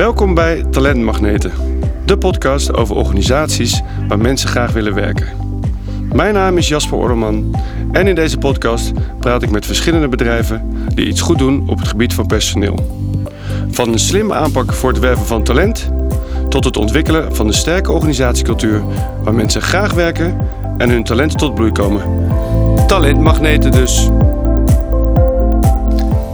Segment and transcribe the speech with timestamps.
[0.00, 1.52] Welkom bij Talentmagneten,
[2.04, 5.26] de podcast over organisaties waar mensen graag willen werken.
[6.12, 7.56] Mijn naam is Jasper Orleman
[7.92, 11.88] en in deze podcast praat ik met verschillende bedrijven die iets goed doen op het
[11.88, 13.02] gebied van personeel.
[13.70, 15.90] Van een slimme aanpak voor het werven van talent
[16.48, 18.82] tot het ontwikkelen van een sterke organisatiecultuur
[19.22, 20.36] waar mensen graag werken
[20.78, 22.02] en hun talenten tot bloei komen.
[22.86, 24.10] Talentmagneten dus.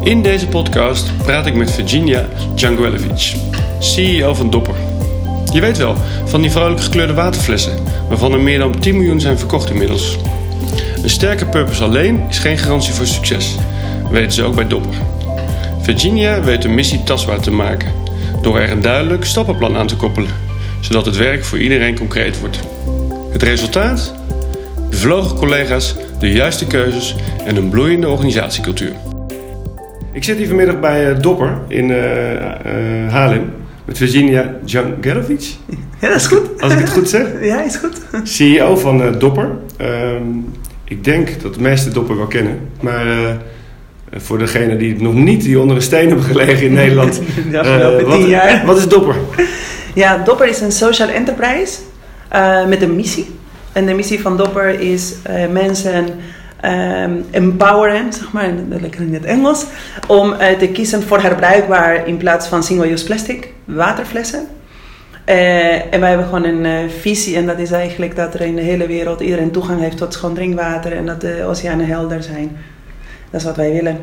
[0.07, 3.35] In deze podcast praat ik met Virginia Djanguelovic,
[3.79, 4.75] CEO van Dopper.
[5.53, 9.39] Je weet wel, van die vrolijk gekleurde waterflessen, waarvan er meer dan 10 miljoen zijn
[9.39, 10.19] verkocht inmiddels.
[11.03, 13.55] Een sterke purpose alleen is geen garantie voor succes,
[14.11, 14.95] weten ze ook bij Dopper.
[15.81, 17.93] Virginia weet de missie tastbaar te maken,
[18.43, 20.31] door er een duidelijk stappenplan aan te koppelen,
[20.81, 22.59] zodat het werk voor iedereen concreet wordt.
[23.33, 24.15] Het resultaat?
[24.91, 29.06] Bevlogen collega's, de juiste keuzes en een bloeiende organisatiecultuur.
[30.17, 33.53] Ik zit hier vanmiddag bij uh, Dopper in uh, uh, Haarlem
[33.85, 35.45] met Virginia Jangerovic.
[36.01, 36.63] Ja, dat is goed.
[36.63, 37.27] Als ik het goed zeg.
[37.43, 38.01] Ja, is goed.
[38.23, 39.51] CEO van Dopper.
[39.81, 40.53] Um,
[40.85, 42.59] ik denk dat de meeste Dopper wel kennen.
[42.81, 43.07] Maar
[44.13, 47.21] voor degenen die nog niet die onder een steen hebben gelegen in Nederland.
[47.51, 48.67] de afgelopen tien jaar.
[48.67, 49.15] Wat is Dopper?
[49.95, 51.79] Ja, Dopper is een social enterprise
[52.69, 53.27] met een missie.
[53.73, 55.15] En de missie van Dopper is
[55.51, 56.07] mensen
[56.65, 59.67] um, empoweren, zeg maar, lekker in het Engels,
[60.07, 64.47] om uh, te kiezen voor herbruikbaar in plaats van single-use plastic waterflessen.
[65.29, 68.55] Uh, en wij hebben gewoon een uh, visie en dat is eigenlijk dat er in
[68.55, 72.57] de hele wereld iedereen toegang heeft tot schoon drinkwater en dat de oceanen helder zijn.
[73.31, 73.99] Dat is wat wij willen.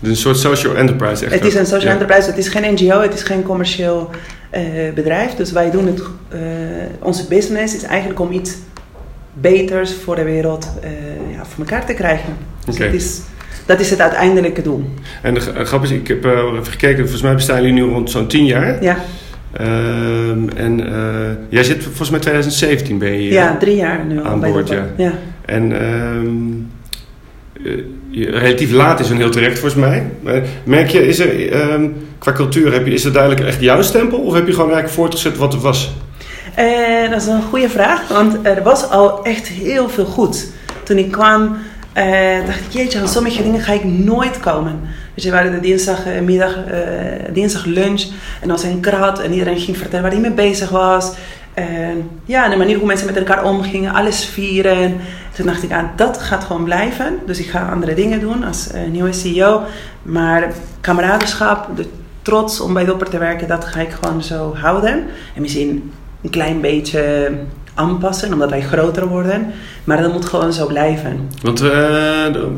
[0.00, 1.34] Dus een soort social enterprise echt?
[1.34, 1.98] Het is een social ja.
[1.98, 4.10] enterprise, het is geen NGO, het is geen commercieel
[4.94, 5.34] bedrijf.
[5.34, 6.02] Dus wij doen het,
[6.98, 8.56] onze business is eigenlijk om iets
[9.34, 10.90] beters voor de wereld uh,
[11.36, 12.36] ja, voor elkaar te krijgen.
[12.64, 12.86] Dus okay.
[12.86, 13.20] dat, is,
[13.66, 14.84] dat is het uiteindelijke doel.
[15.22, 18.10] En de grap is, ik heb uh, even gekeken, volgens mij bestaan jullie nu rond
[18.10, 18.82] zo'n 10 jaar.
[18.82, 18.96] Ja.
[19.60, 20.96] Um, en uh,
[21.48, 24.86] jij zit volgens mij 2017 ben je Ja, drie jaar nu al aan boord, ja.
[24.96, 25.12] ja.
[25.44, 26.70] En um,
[28.12, 30.10] relatief laat is een heel terecht volgens mij.
[30.64, 34.18] Merk je, is er um, qua cultuur, heb je, is er duidelijk echt jouw stempel?
[34.18, 35.94] Of heb je gewoon eigenlijk voortgezet wat er was?
[36.58, 40.46] Uh, dat is een goede vraag, want er was al echt heel veel goed.
[40.84, 41.56] Toen ik kwam,
[41.96, 44.80] uh, dacht ik, jeetje, aan sommige dingen ga ik nooit komen.
[45.14, 46.74] Dus we waren de dinsdagmiddag, uh,
[47.32, 48.02] dinsdag lunch
[48.40, 51.12] en er was een krat en iedereen ging vertellen waar hij mee bezig was.
[51.54, 54.96] En ja, de manier hoe mensen met elkaar omgingen, alles vieren.
[55.32, 57.18] Toen dacht ik, aan dat gaat gewoon blijven.
[57.26, 59.62] Dus ik ga andere dingen doen als nieuwe CEO.
[60.02, 61.86] Maar kameradenschap, de
[62.22, 65.04] trots om bij Dopper te werken, dat ga ik gewoon zo houden.
[65.34, 65.92] En misschien
[66.24, 67.30] een klein beetje
[67.74, 69.46] aanpassen, omdat wij groter worden.
[69.84, 71.28] Maar dat moet gewoon zo blijven.
[71.42, 71.70] Want uh,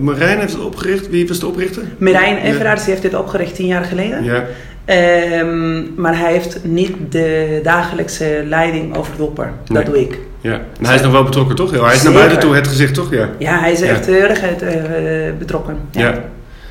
[0.01, 1.11] Marijn heeft het opgericht.
[1.11, 1.83] Wie was de oprichter?
[1.99, 2.91] Marijn Everaerts ja.
[2.91, 4.25] heeft dit opgericht tien jaar geleden.
[4.25, 4.45] Ja.
[5.41, 9.53] Um, maar hij heeft niet de dagelijkse leiding over Dopper.
[9.65, 9.85] Dat nee.
[9.85, 10.19] doe ik.
[10.41, 10.53] Ja.
[10.53, 11.71] En hij is nog wel betrokken, toch?
[11.71, 12.05] Hij is Zeker.
[12.05, 13.11] naar buiten toe het gezicht, toch?
[13.11, 15.79] Ja, ja hij is echt heel erg uh, betrokken.
[15.91, 16.01] Ja.
[16.01, 16.25] ja.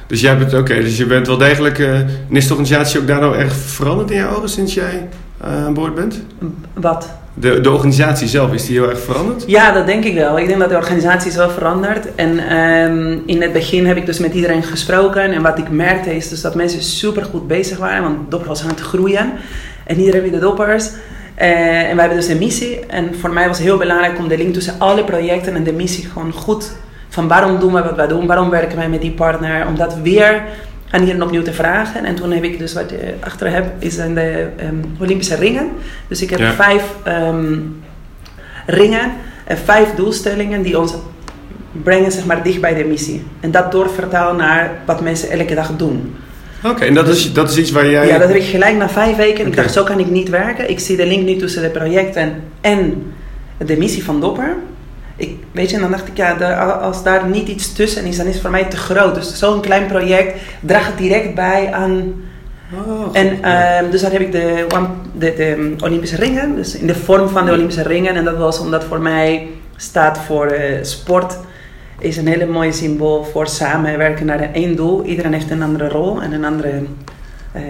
[0.08, 1.80] Dus jij bent, oké, okay, dus je bent wel degelijk...
[1.80, 5.08] Uh, en is de organisatie ook daar nou erg veranderd in jouw ogen sinds jij
[5.42, 6.22] aan boord bent?
[6.74, 7.10] Wat?
[7.34, 9.44] De, de organisatie zelf, is die heel erg veranderd?
[9.48, 10.40] Ja, dat denk ik wel.
[10.40, 12.16] Ik denk dat de organisatie is wel veranderd.
[12.16, 15.32] En um, in het begin heb ik dus met iedereen gesproken.
[15.32, 18.04] En wat ik merkte is dus dat mensen super goed bezig waren.
[18.04, 19.32] Want Dopper was aan het groeien.
[19.84, 20.90] En iedereen wilde Doppers.
[21.42, 22.80] Uh, en we hebben dus een missie.
[22.86, 25.74] En voor mij was het heel belangrijk om de link tussen alle projecten en de
[25.74, 26.72] missie gewoon goed...
[27.10, 28.28] Van waarom doen we wat wij doen?
[28.28, 29.68] Waarom werken wij met die partner?
[29.68, 30.44] Om dat weer
[30.90, 32.06] aan iedereen opnieuw te vragen.
[32.06, 35.70] En toen heb ik dus wat je achter heb, is in de um, Olympische ringen.
[36.08, 36.52] Dus ik heb Ja.
[36.52, 37.84] vijf um,
[38.66, 39.12] ringen
[39.44, 40.94] en vijf doelstellingen die ons
[41.84, 43.24] brengen zeg maar, dicht bij de missie.
[43.40, 46.16] En dat doorvertalen naar wat mensen elke dag doen.
[46.64, 48.08] Oké, en dat is, dat is iets waar jij...
[48.08, 49.48] Ja, dat heb ik gelijk na vijf weken.
[49.48, 50.70] Ik dacht, zo kan ik niet werken.
[50.70, 53.04] Ik zie de link nu tussen de projecten en
[53.58, 54.56] de missie van Dopper.
[55.18, 58.18] Ik, weet je, en dan dacht ik, ja, de, als daar niet iets tussen is,
[58.18, 59.16] dan is het voor mij te groot.
[59.16, 62.14] Dus zo'n klein project draagt direct bij aan...
[62.86, 64.68] Oh, En ehm, dus daar heb ik de,
[65.18, 68.16] de, de Olympische ringen, dus in de vorm van de Olympische ringen.
[68.16, 71.38] En dat was omdat voor mij staat voor eh, sport,
[72.00, 75.06] is een hele mooie symbool voor samenwerken naar één doel.
[75.06, 76.82] Iedereen heeft een andere rol en een andere
[77.52, 77.64] eh,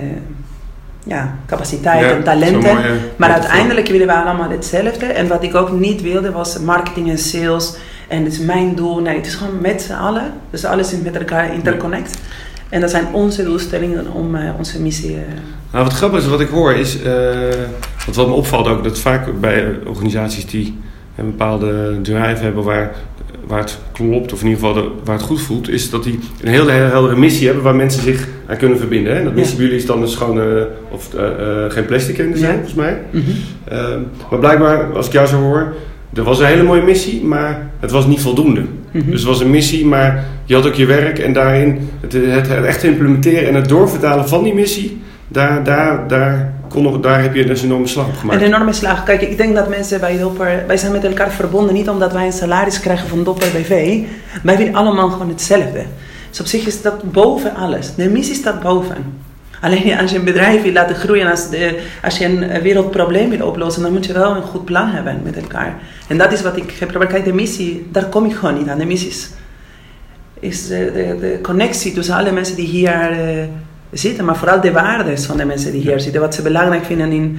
[1.08, 2.78] ja, capaciteit Ja, en talenten.
[3.16, 5.06] maar uiteindelijk willen we allemaal hetzelfde.
[5.06, 7.76] En wat ik ook niet wilde was marketing en sales.
[8.08, 9.00] En het is mijn doel.
[9.02, 10.34] Nee, het is gewoon met z'n allen.
[10.50, 12.18] Dus alles is met elkaar interconnect.
[12.70, 15.16] En dat zijn onze doelstellingen om eh, onze missie.
[15.16, 15.22] eh,
[15.72, 17.14] Nou, wat grappig is, wat ik hoor is, eh,
[18.06, 20.80] wat, wat me opvalt ook, dat vaak bij organisaties die
[21.18, 22.92] een bepaalde drive hebben waar,
[23.48, 26.20] waar het klopt, of in ieder geval de- waar het goed voelt, is dat die
[26.42, 29.12] een hele heldere missie hebben waar mensen zich aan kunnen verbinden.
[29.14, 29.18] Hè?
[29.18, 29.40] En dat Ja.
[29.40, 32.54] missie bij jullie is dan een schone, of eh, eh, geen plastic in zijn, Ja.
[32.54, 32.98] volgens mij.
[33.12, 33.24] Mhm.
[33.68, 34.00] Ehm,
[34.30, 35.74] maar blijkbaar, als ik jou zo hoor,
[36.14, 38.62] er was een hele mooie missie, maar het was niet voldoende.
[38.92, 39.10] Mhm.
[39.12, 42.48] Dus het was een missie, maar je had ook je werk en daarin het, het,
[42.48, 47.22] het echt implementeren en het doorvertalen van die missie, daar, daar, daar, kon nog, daar
[47.22, 48.42] heb je dus een enorme slag op gemaakt.
[48.42, 49.04] Een enorme slag.
[49.04, 52.26] Kijk, ik denk dat mensen bij Dopper, wij zijn met elkaar verbonden niet omdat wij
[52.26, 54.00] een salaris krijgen van Dopper BV.
[54.44, 55.84] Wij willen allemaal gewoon hetzelfde.
[56.30, 57.96] Dus op zich is dat boven alles.
[57.96, 59.24] De missie staat boven.
[59.62, 63.48] Alleen als je een bedrijf wil laten groeien, als, de, als je een wereldprobleem wil
[63.48, 65.80] oplossen, dan moet je wel een goed plan hebben met elkaar.
[66.08, 67.12] En dat is wat ik geprobeerd.
[67.12, 68.78] Kijk, de missie, daar kom ik gewoon niet aan.
[68.78, 69.30] De missie is,
[70.40, 73.44] is de, de, de connectie tussen alle mensen die hier eh,
[73.92, 76.22] zitten, maar vooral de waarden van de mensen die hier zitten.
[76.22, 77.38] Wat ze belangrijk vinden in,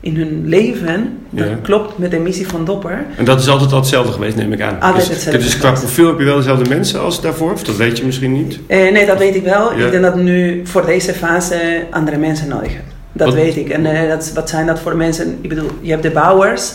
[0.00, 1.54] in hun leven, dat Ja.
[1.62, 3.06] klopt met de missie van Dopper.
[3.16, 4.80] En dat is altijd al hetzelfde geweest, neem ik aan.
[4.80, 7.52] Altijd dus, hetzelfde Dus qua profiel heb je wel dezelfde mensen als daarvoor?
[7.52, 8.58] Of dat weet je misschien niet?
[8.66, 9.76] Eh, nee, dat weet ik wel.
[9.78, 9.84] Ja.
[9.84, 12.92] Ik denk dat nu voor deze fase andere mensen nodig hebben.
[13.12, 13.68] Dat Wat- weet ik.
[13.68, 15.38] En eh, dat, wat zijn dat voor mensen?
[15.40, 16.72] Ik bedoel, je hebt de bouwers.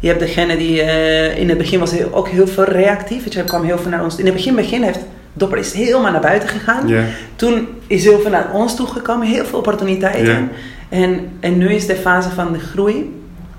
[0.00, 3.34] Je hebt degene die eh, in het begin was heel, ook heel veel reactief.
[3.34, 4.16] Je, kwam heel veel naar ons.
[4.18, 4.98] In het begin, begin heeft
[5.36, 6.90] Dopper is helemaal naar buiten gegaan.
[7.36, 10.50] Toen is heel veel naar ons toegekomen, heel veel opportuniteiten.
[10.88, 13.14] En, en nu is de fase van de groei,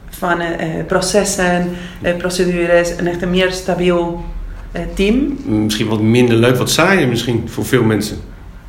[0.10, 1.70] van eh, eh, processen,
[2.02, 4.24] eh, procedures, en echt een meer stabiel
[4.94, 5.38] team.
[5.46, 8.18] Misschien wat minder leuk, wat saaier misschien voor veel mensen.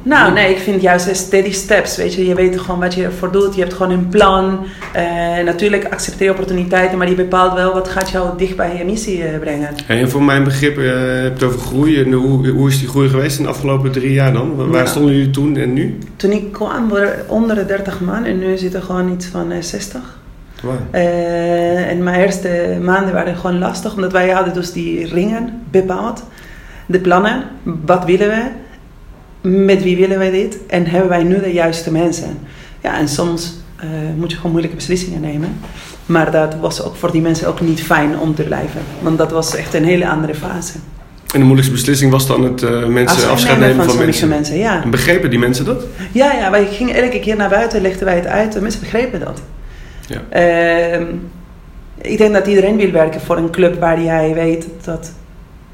[0.02, 1.96] Nou, nee, ik vind juist eh, steady steps.
[1.96, 3.54] Weet je, je weet gewoon wat je ervoor doet.
[3.54, 4.66] Je hebt gewoon een plan.
[4.92, 8.84] Eh, natuurlijk accepteer je opportuniteiten, maar die bepaalt wel wat gaat jou dicht bij je
[8.84, 9.68] missie eh, brengen.
[9.86, 10.90] En voor mijn begrip, eh, je
[11.22, 12.02] hebt het over groei.
[12.02, 14.70] En hoe, hoe is die groei geweest in de afgelopen drie jaar dan?
[14.70, 15.98] Waar stonden jullie toen en nu?
[16.16, 19.50] Toen ik kwam, waren er onder de 30 man en nu zitten gewoon iets van
[19.50, 20.00] eh, 60.
[20.62, 20.76] Wauw.
[20.90, 26.22] Eh, en mijn eerste maanden waren gewoon lastig, omdat wij hadden dus die ringen bepaald.
[26.86, 28.42] De plannen, wat willen we,
[29.48, 32.38] met wie willen wij dit en hebben wij nu de juiste mensen.
[32.82, 35.58] Ja, en soms eh, moet je gewoon moeilijke beslissingen nemen.
[36.06, 38.80] Maar dat was ook voor die mensen ook niet fijn om te blijven.
[39.00, 40.72] Want dat was echt een hele andere fase.
[41.32, 44.28] En de moeilijkste beslissing was dan het eh, mensen afscheid nemen van, sommige mensen.
[44.28, 44.56] mensen.
[44.56, 44.82] Ja.
[44.82, 45.84] En begrepen die mensen dat?
[46.12, 49.20] Ja, ja, wij gingen elke keer naar buiten, legden wij het uit en mensen begrepen
[49.20, 49.42] dat.
[50.06, 50.20] Ja.
[50.28, 51.04] Ehm,
[52.00, 55.12] ik denk dat iedereen wil werken voor een club waar jij weet dat,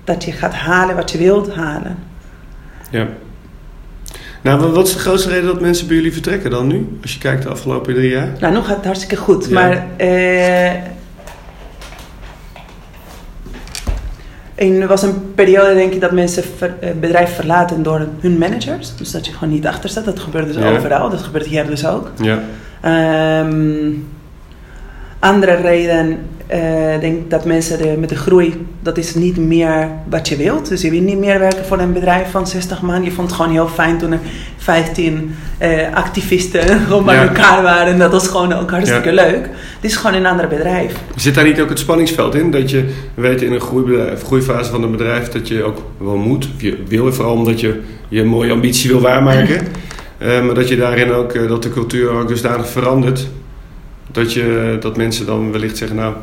[0.04, 1.98] dat je gaat halen wat je wilt halen.
[2.90, 3.06] Ja.
[4.44, 6.98] Nou, wa- wat is de grootste reden dat mensen bij jullie vertrekken dan nu?
[7.02, 8.28] Als je kijkt de afgelopen drie jaar?
[8.40, 9.52] Nou, nu gaat het hartstikke goed, Ja.
[9.52, 10.72] maar eh,
[14.56, 18.96] er was een periode, denk ik, dat mensen ver- het bedrijf verlaten door hun managers.
[18.96, 20.04] Dus dat je gewoon niet achter staat.
[20.04, 20.76] Dat gebeurt dus Ja.
[20.76, 22.10] overal, dat gebeurt hier dus ook.
[22.22, 22.38] Ja.
[22.80, 23.90] Ehm,
[25.18, 26.18] andere reden,
[26.54, 30.68] eh, denk dat mensen de, met de groei, dat is niet meer wat je wilt.
[30.68, 33.02] Dus je wil niet meer werken voor een bedrijf van 60 man.
[33.04, 34.18] Je vond het gewoon heel fijn toen er
[34.56, 37.22] 15 eh, activisten gewoon bij Ja.
[37.28, 37.98] elkaar waren.
[37.98, 39.14] Dat was gewoon ook hartstikke Ja.
[39.14, 39.44] leuk.
[39.74, 40.94] Het is gewoon een ander bedrijf.
[41.16, 42.50] Zit daar niet ook het spanningsveld in?
[42.50, 42.84] Dat je
[43.14, 46.82] weet in een groeibedrijf, groeifase van een bedrijf dat je ook wel moet, of je
[46.88, 49.60] wil, vooral omdat je je mooie ambitie wil waarmaken.
[50.18, 53.26] Eh, maar dat je daarin ook, dat de cultuur ook dusdanig verandert.
[54.12, 56.14] Dat, je, dat mensen dan wellicht zeggen, nou,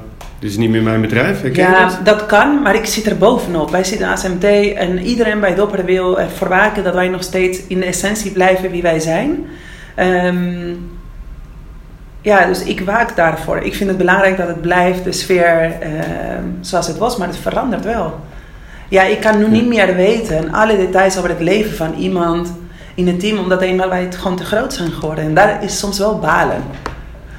[0.41, 1.41] dit is niet meer mijn bedrijf.
[1.41, 1.99] Herken Ja, dat?
[2.03, 3.71] dat kan, maar ik zit er bovenop.
[3.71, 4.43] Wij zitten ASMT
[4.75, 8.71] en iedereen bij Dopper wil ervoor waken dat wij nog steeds in de essentie blijven
[8.71, 9.45] wie wij zijn.
[9.95, 10.73] Ehm,
[12.21, 13.57] ja, dus ik waak daarvoor.
[13.57, 17.37] Ik vind het belangrijk dat het blijft, de sfeer ehm, zoals het was, maar het
[17.37, 18.19] verandert wel.
[18.89, 22.53] Ja, ik kan nu niet meer weten alle details over het leven van iemand
[22.95, 25.23] in het team, omdat eenmaal wij het gewoon te groot zijn geworden.
[25.23, 26.63] En daar is soms wel balen.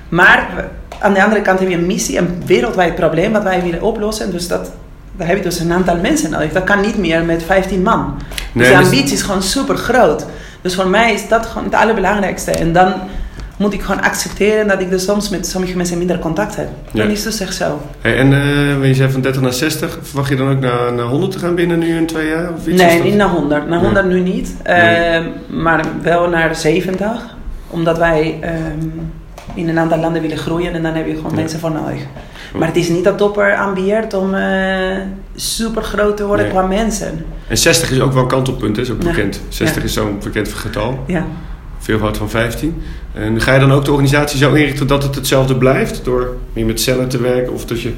[0.09, 0.69] Maar
[1.03, 4.31] aan de andere kant heb je een missie, een wereldwijd probleem wat wij willen oplossen.
[4.31, 4.73] Dus dat,
[5.17, 6.53] daar heb je dus een aantal mensen nodig.
[6.53, 8.15] Dat kan niet meer met 15 man.
[8.53, 10.27] Nee, dus de dus- ambitie is gewoon super groot.
[10.61, 12.51] Dus voor mij is dat gewoon het allerbelangrijkste.
[12.51, 12.95] En dan
[13.57, 16.69] moet ik gewoon accepteren dat ik dus soms met sommige mensen minder contact heb.
[16.93, 17.03] Ja.
[17.03, 17.81] Dat is dus echt zo.
[18.01, 21.05] Hey, en eh, je zei van 30 naar 60, verwacht je dan ook naar, naar
[21.05, 22.53] 100 te gaan binnen nu in twee jaar?
[22.53, 22.83] Of iets?
[22.83, 23.69] Nee, niet naar 100.
[23.69, 23.85] Naar Nee.
[23.85, 24.55] 100 nu niet.
[24.65, 24.75] Nee.
[24.77, 27.37] Ehm, maar wel naar 70.
[27.71, 28.89] Omdat wij ehm,
[29.55, 31.37] in een aantal landen willen groeien en dan heb je gewoon Ja.
[31.37, 32.01] mensen voor nodig.
[32.57, 34.97] Maar het is niet dat Dopper ambieert om eh,
[35.35, 36.55] super groot te worden Nee.
[36.55, 37.25] qua mensen.
[37.49, 39.09] En 60 is ook wel een kantelpunt, is ook Ja.
[39.09, 39.41] bekend.
[39.49, 39.89] 60 Ja.
[39.89, 41.05] is zo'n bekend getal.
[41.07, 41.27] Ja.
[41.79, 42.83] veelvoud van 15.
[43.15, 46.05] En ga je dan ook de organisatie zo inrichten dat het hetzelfde blijft?
[46.05, 47.53] Door meer met cellen te werken?
[47.53, 47.93] Of dat je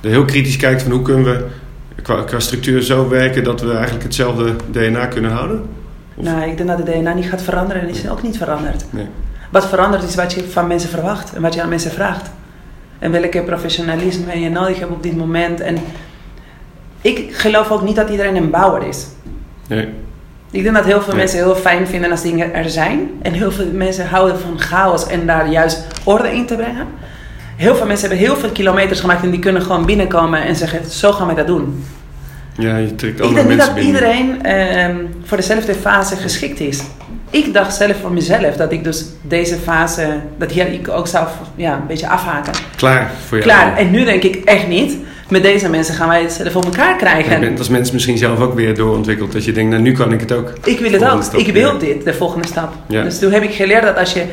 [0.00, 1.44] er heel kritisch kijkt van hoe kunnen we
[2.02, 5.62] qua, qua structuur zo werken dat we eigenlijk hetzelfde DNA kunnen houden?
[6.14, 8.84] Of- Nou, ik denk dat de DNA niet gaat veranderen en is ook niet veranderd.
[8.90, 9.06] Nee.
[9.50, 12.30] Wat verandert is wat je van mensen verwacht en wat je aan mensen vraagt.
[12.98, 15.60] En welke professionalisme je nodig hebt op dit moment.
[15.60, 15.76] En
[17.00, 19.06] ik geloof ook niet dat iedereen een bouwer is.
[19.68, 19.88] Nee.
[20.50, 21.16] Ik denk dat heel veel Nee.
[21.22, 23.10] mensen heel fijn vinden als dingen er zijn.
[23.22, 26.86] En heel veel mensen houden van chaos en daar juist orde in te brengen.
[27.56, 30.90] Heel veel mensen hebben heel veel kilometers gemaakt en die kunnen gewoon binnenkomen en zeggen:
[30.90, 31.84] Zo gaan we dat doen.
[32.56, 34.08] Ja, je trekt Ik andere denk niet mensen dat binnen.
[34.10, 36.80] iedereen ehm, voor dezelfde fase geschikt is.
[37.30, 40.06] Ik dacht zelf voor mezelf dat ik dus deze fase,
[40.38, 42.52] dat hier ik ook zou ja, een beetje afhaken.
[42.76, 43.50] Klaar voor jou.
[43.50, 44.96] Klaar, en nu denk ik echt niet.
[45.28, 47.40] Met deze mensen gaan wij het zelf voor elkaar Je krijgen.
[47.40, 49.32] bent als mens misschien zelf ook weer doorontwikkeld.
[49.32, 50.52] Dat je denkt, nou nu kan ik het ook.
[50.64, 51.22] Ik wil het ook.
[51.22, 51.78] stap, Ik wil ja.
[51.78, 52.72] dit, de volgende stap.
[52.86, 53.02] Ja.
[53.02, 54.24] Dus toen heb ik geleerd dat als je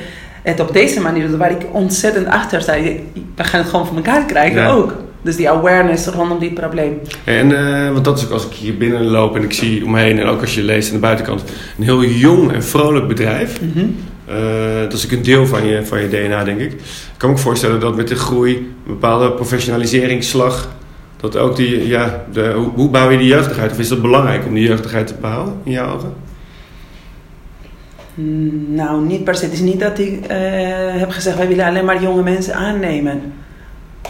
[0.43, 2.99] het op deze manier doet, waar ik ontzettend achter sta, je-
[3.35, 4.69] we gaan het gewoon voor elkaar krijgen Ja.
[4.69, 4.93] ook.
[5.21, 6.99] Dus die awareness rondom dit probleem.
[7.23, 10.19] En eh, want dat is ook als ik hier binnen loop en ik zie omheen
[10.19, 11.43] en ook als je leest aan de buitenkant
[11.77, 13.61] een heel jong en vrolijk bedrijf.
[13.61, 13.85] Mhm.
[14.25, 16.71] Eh, dat is ook een deel van je, van je DNA, denk ik.
[16.71, 16.79] Ik
[17.17, 20.75] kan me ook voorstellen dat met de groei, een bepaalde professionaliseringsslag,
[21.17, 23.71] dat ook die, ja, de, hoe, hoe bouw je die jeugdigheid?
[23.71, 26.13] Of is dat belangrijk om die jeugdigheid te behouden in jouw ogen?
[28.13, 29.43] Mm, Nou, niet per se.
[29.43, 30.37] Het is niet dat ik eh,
[30.99, 33.21] heb gezegd, wij willen alleen maar jonge mensen aannemen.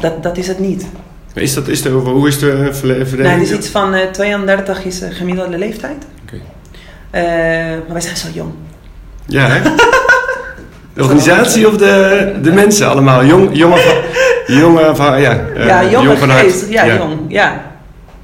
[0.02, 0.86] Dat, dat is het niet.
[1.34, 3.18] Is dat, is er, hoe is de verdeling?
[3.22, 6.06] Nee, het is iets van eh, 32 is de gemiddelde leeftijd.
[6.24, 6.42] Oké.
[7.10, 7.24] Eh,
[7.70, 8.52] maar wij zijn zo jong.
[9.26, 9.62] Ja, hè?
[10.94, 13.26] De organisatie of de, de mensen allemaal?
[13.26, 13.96] Jong, jonge van,
[14.56, 15.46] jonge van, ja.
[15.56, 16.70] eh, ja, jong van geest.
[16.70, 17.14] Ja, jong.
[17.28, 17.72] Ja.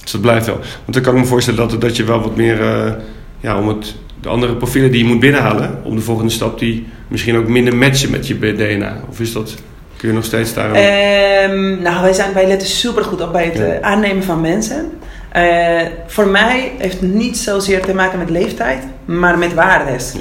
[0.01, 0.56] Dus dat blijft wel.
[0.56, 2.92] Want dan kan ik me voorstellen dat, dat je wel wat meer, eh,
[3.39, 6.88] ja, om het, de andere profielen die je moet binnenhalen, om de volgende stap die
[7.08, 8.98] misschien ook minder matchen met je DNA.
[9.10, 9.56] Of is dat,
[10.04, 10.72] kun je nog steeds daar...
[10.74, 13.64] Ehm, nou, wij, zijn, wij letten super goed op bij het Ja.
[13.64, 14.92] eh, aannemen van mensen.
[15.32, 20.12] Eh, voor mij heeft het niet zozeer te maken met leeftijd, maar met waardes.
[20.14, 20.20] Ja.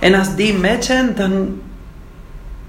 [0.00, 1.60] En als die matchen, dan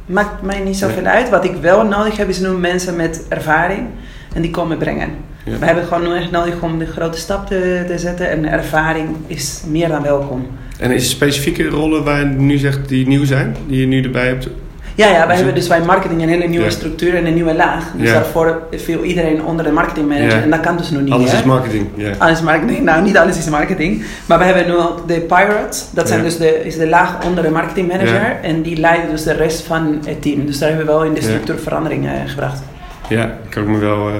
[0.05, 1.11] maakt mij niet zoveel Nee.
[1.11, 1.29] uit.
[1.29, 3.87] Wat ik wel nodig heb, is nu mensen met ervaring
[4.33, 5.09] en die komen brengen.
[5.45, 5.57] Ja.
[5.59, 9.09] We hebben gewoon nu echt nodig om de grote stap te, te zetten en ervaring
[9.27, 10.47] is meer dan welkom.
[10.79, 14.03] En is er specifieke rollen waar je nu zegt die nieuw zijn, die je nu
[14.03, 14.47] erbij hebt?
[14.95, 17.53] Ja, ja, wij Dus- hebben dus bij marketing een hele nieuwe structuur en een nieuwe
[17.53, 17.83] laag.
[17.97, 20.41] Dus daarvoor viel iedereen onder de marketingmanager Ja.
[20.41, 21.39] en dat kan dus nu niet Alles meer.
[21.39, 21.87] is marketing.
[22.17, 22.81] Alles is marketing.
[22.81, 24.03] Nou, niet alles is marketing.
[24.25, 25.85] Maar we hebben nu ook de Pirates.
[25.93, 28.13] Dat zijn dus de, is de laag onder de marketingmanager.
[28.13, 28.39] Ja.
[28.41, 30.45] En die leiden dus de rest van het team.
[30.45, 32.61] Dus daar hebben we wel in de structuur veranderingen gebracht.
[33.09, 34.09] Ja, kan ik me wel.
[34.09, 34.15] eh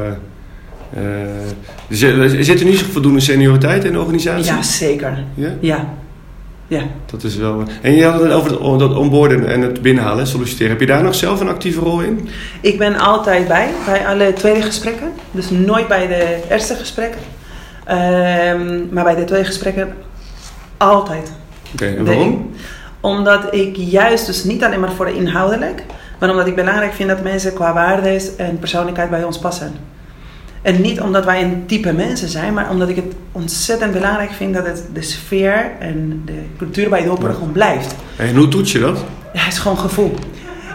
[0.96, 1.04] eh,
[1.90, 4.46] zit zit er nu voldoende senioriteit in de organisatie?
[4.54, 5.24] Ja, zeker.
[5.34, 5.50] Ja?
[5.60, 5.86] Ja.
[6.72, 6.82] Ja.
[7.06, 7.64] Dat is wel.
[7.82, 10.70] En je had het over dat, onboarden en het binnenhalen, solliciteren.
[10.70, 12.30] Heb je daar nog zelf een actieve rol in?
[12.62, 15.12] Ik ben altijd bij, bij alle tweede gesprekken.
[15.32, 17.20] Dus nooit bij de eerste gesprekken.
[17.86, 19.94] Ehm, maar bij de tweede gesprekken
[20.78, 21.32] altijd.
[21.74, 22.52] Oké, en waarom?
[23.00, 25.84] Omdat ik juist, dus niet alleen maar voor de inhoudelijk,
[26.20, 29.74] maar omdat ik belangrijk vind dat mensen qua waardes en persoonlijkheid bij ons passen.
[30.62, 34.54] En niet omdat wij een type mensen zijn, maar omdat ik het ontzettend belangrijk vind
[34.54, 37.96] dat het de sfeer en de cultuur bij de opera gewoon blijft.
[38.16, 38.98] En hoe toets je dat?
[39.34, 40.14] Ja, het is gewoon gevoel.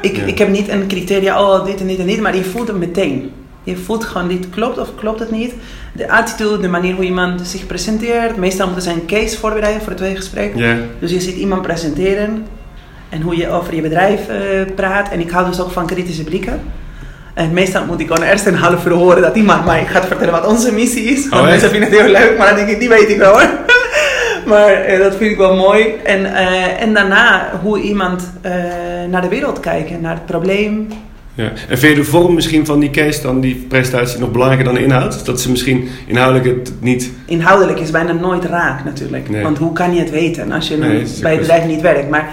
[0.00, 0.22] Ik, Ja.
[0.24, 2.76] ik heb niet een criteria, oh dit en dit en dit, maar je voelt het
[2.78, 3.30] meteen.
[3.62, 5.54] Je voelt gewoon dit klopt of klopt het niet.
[5.92, 8.36] De attitude, de manier hoe iemand zich presenteert.
[8.36, 10.52] Meestal moeten ze een case voorbereiden voor het tweede gesprek.
[10.56, 10.76] Ja.
[10.98, 12.46] Dus je ziet iemand presenteren
[13.08, 14.38] en hoe je over je bedrijf eh,
[14.74, 15.08] praat.
[15.10, 16.60] En ik hou dus ook van kritische blikken.
[17.36, 20.32] En meestal moet ik gewoon eerst een half uur horen dat iemand mij gaat vertellen
[20.32, 21.28] wat onze missie is.
[21.28, 23.32] Want Oh, mensen vinden het heel leuk, maar dan denk ik, die weet ik wel
[23.32, 23.48] hoor.
[24.46, 25.86] maar eh, dat vind ik wel mooi.
[26.04, 28.52] En, eh, en daarna hoe iemand eh,
[29.10, 30.88] naar de wereld kijkt, naar het probleem.
[31.34, 31.50] ja.
[31.68, 34.74] En vind je de vorm misschien van die case dan, die presentatie, nog belangrijker dan
[34.74, 35.26] de inhoud?
[35.26, 37.10] Dat ze misschien inhoudelijk het niet.
[37.26, 39.28] Inhoudelijk is bijna nooit raak natuurlijk.
[39.28, 39.42] Nee.
[39.42, 42.10] Want hoe kan je het weten als je Nee, bij het bedrijf niet werkt?
[42.10, 42.28] Maar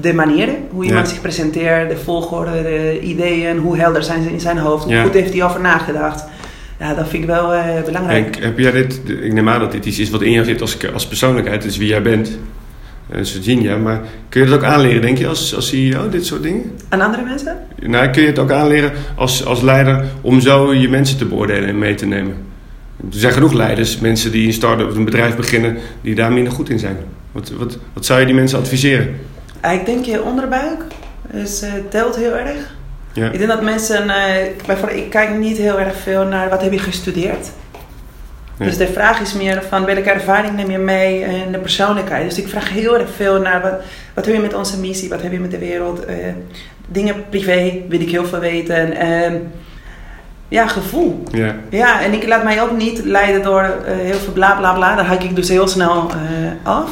[0.00, 1.12] de manieren, hoe iemand Ja.
[1.12, 5.02] zich presenteert, de volgorde, de ideeën, hoe helder zijn ze in zijn hoofd, hoe Ja.
[5.02, 6.24] goed heeft hij over nagedacht.
[6.78, 8.36] Ja, dat vind ik wel eh, belangrijk.
[8.36, 10.60] En heb jij dit, ik neem aan dat dit iets is wat in jou zit
[10.60, 12.38] als, als persoonlijkheid, dus wie jij bent.
[13.10, 16.26] Dat is Virginia, maar kun je dat ook aanleren, denk je, als, als CEO, dit
[16.26, 16.72] soort dingen?
[16.88, 17.56] Aan andere mensen?
[17.82, 21.68] Nou, kun je het ook aanleren als, als leider om zo je mensen te beoordelen
[21.68, 22.34] en mee te nemen?
[23.12, 26.52] Er zijn genoeg leiders, mensen die een start-up of een bedrijf beginnen, die daar minder
[26.52, 26.96] goed in zijn.
[27.32, 29.14] Wat, wat, wat zou je die mensen adviseren?
[29.60, 30.82] Ah, Ik denk je onderbuik
[31.30, 32.76] is, eh, telt heel erg.
[33.12, 33.26] Ja.
[33.30, 36.72] Ik denk dat mensen, eh, bijvoorbeeld, ik kijk niet heel erg veel naar wat heb
[36.72, 37.48] je gestudeerd.
[38.56, 42.28] Dus de vraag is meer van welke ervaring neem je mee en de persoonlijkheid.
[42.28, 43.72] Dus ik vraag heel erg veel naar wat,
[44.14, 46.04] wat heb je met onze missie, wat heb je met de wereld.
[46.04, 46.16] eh,
[46.88, 48.96] dingen privé wil ik heel veel weten.
[48.96, 49.34] Ehm,
[50.48, 51.22] ja, gevoel.
[51.32, 51.54] Ja.
[51.70, 54.94] Ja, en ik laat mij ook niet leiden door eh, heel veel bla bla bla.
[54.94, 56.10] Daar haak ik dus heel snel
[56.62, 56.90] af.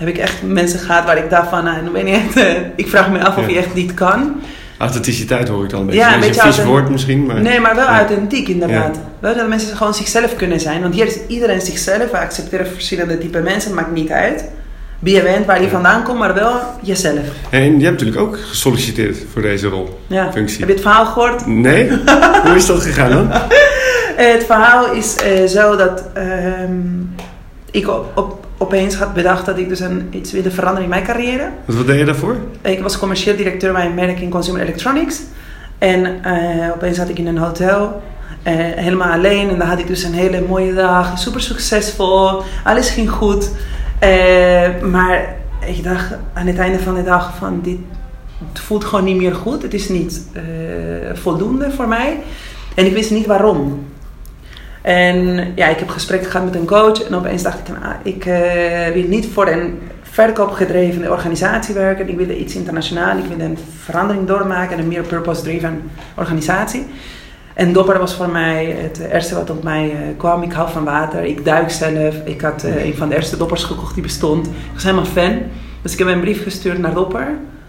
[0.00, 2.88] Heb ik echt mensen gehad waar ik dacht van, nou, ben je echt, eh, ik
[2.88, 3.52] vraag me af of Ja.
[3.52, 4.40] je echt niet kan.
[4.78, 6.00] Authenticiteit hoor ik dan een beetje.
[6.00, 7.40] Ja, een beetje een vies woord misschien, maar...
[7.40, 7.98] Nee, maar wel Ja.
[7.98, 8.98] authentiek inderdaad.
[9.18, 10.82] Wel dat mensen gewoon zichzelf kunnen zijn.
[10.82, 12.10] Want hier is iedereen zichzelf.
[12.10, 13.74] We accepteren verschillende type mensen.
[13.74, 14.44] Maakt niet uit.
[14.98, 17.18] Wie je bent, waar je vandaan komt, maar wel jezelf.
[17.50, 20.00] En je hebt natuurlijk ook gesolliciteerd voor deze rol.
[20.06, 20.32] Ja.
[20.32, 20.58] Functie.
[20.58, 21.46] Heb je het verhaal gehoord?
[21.46, 21.90] Nee?
[22.44, 23.32] Hoe is dat gegaan dan?
[23.32, 26.80] Eh, het verhaal is eh, zo dat ehm,
[27.70, 31.04] ik op, op, opeens had bedacht dat ik dus een, iets wilde veranderen in mijn
[31.04, 31.50] carrière.
[31.64, 32.36] Want wat deed je daarvoor?
[32.62, 35.22] Ik was commercieel directeur bij een merk in Consumer Electronics.
[35.78, 38.02] En eh, opeens zat ik in een hotel,
[38.42, 39.48] eh, helemaal alleen.
[39.48, 43.50] En dan had ik dus een hele mooie dag, super succesvol, alles ging goed.
[43.98, 45.36] Eh, maar
[45.66, 47.78] ik dacht aan het einde van de dag van dit
[48.48, 49.62] het voelt gewoon niet meer goed.
[49.62, 50.22] Het is niet
[51.12, 52.18] voldoende voor mij.
[52.74, 53.89] En ik wist niet waarom.
[54.82, 58.26] En ja, ik heb gesprekken gehad met een coach en opeens dacht ik, nou, ik
[58.26, 62.08] eh, wil niet voor een verkoopgedreven organisatie werken.
[62.08, 66.86] Ik wilde iets internationaal, ik wilde een verandering doormaken en een meer purpose-driven organisatie.
[67.54, 70.42] En dopper was voor mij het eerste wat op mij eh, kwam.
[70.42, 72.14] Ik hou van water, ik duik zelf.
[72.24, 74.46] Ik had eh, een van de eerste doppers gekocht die bestond.
[74.46, 75.38] Ik was helemaal fan.
[75.82, 77.28] Dus ik heb een brief gestuurd naar dopper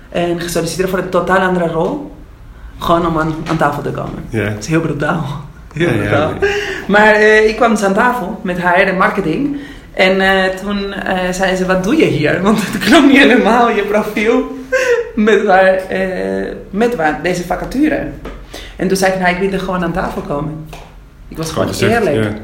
[0.10, 2.12] en gesolliciteerd voor een totaal andere rol.
[2.78, 4.24] Gewoon om aan, aan tafel te komen.
[4.30, 4.50] Ja.
[4.50, 5.26] Dat is heel brutaal.
[5.74, 6.34] Heel Ja, ja, brutaal.
[6.88, 9.58] Maar eh, ik kwam dus aan tafel met HR en marketing.
[9.94, 12.42] En eh, toen eh zei ze, wat doe je hier?
[12.44, 14.58] Want het klonk niet helemaal je profiel
[15.16, 15.80] met, waar,
[16.70, 18.08] met waar, deze vacature.
[18.76, 20.66] En toen zei ik, nou, ik wilde gewoon aan tafel komen.
[21.28, 22.24] Ik was gewoon gezegd, eerlijk.
[22.24, 22.38] ja.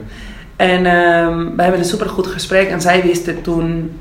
[0.55, 2.69] En ehm, we hebben een supergoed gesprek.
[2.69, 3.91] En zij wisten toen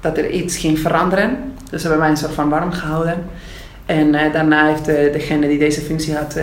[0.00, 1.36] dat er iets ging veranderen.
[1.70, 3.24] Dus ze hebben mij een soort van warm gehouden.
[3.86, 6.38] En daarna heeft degene die deze functie had,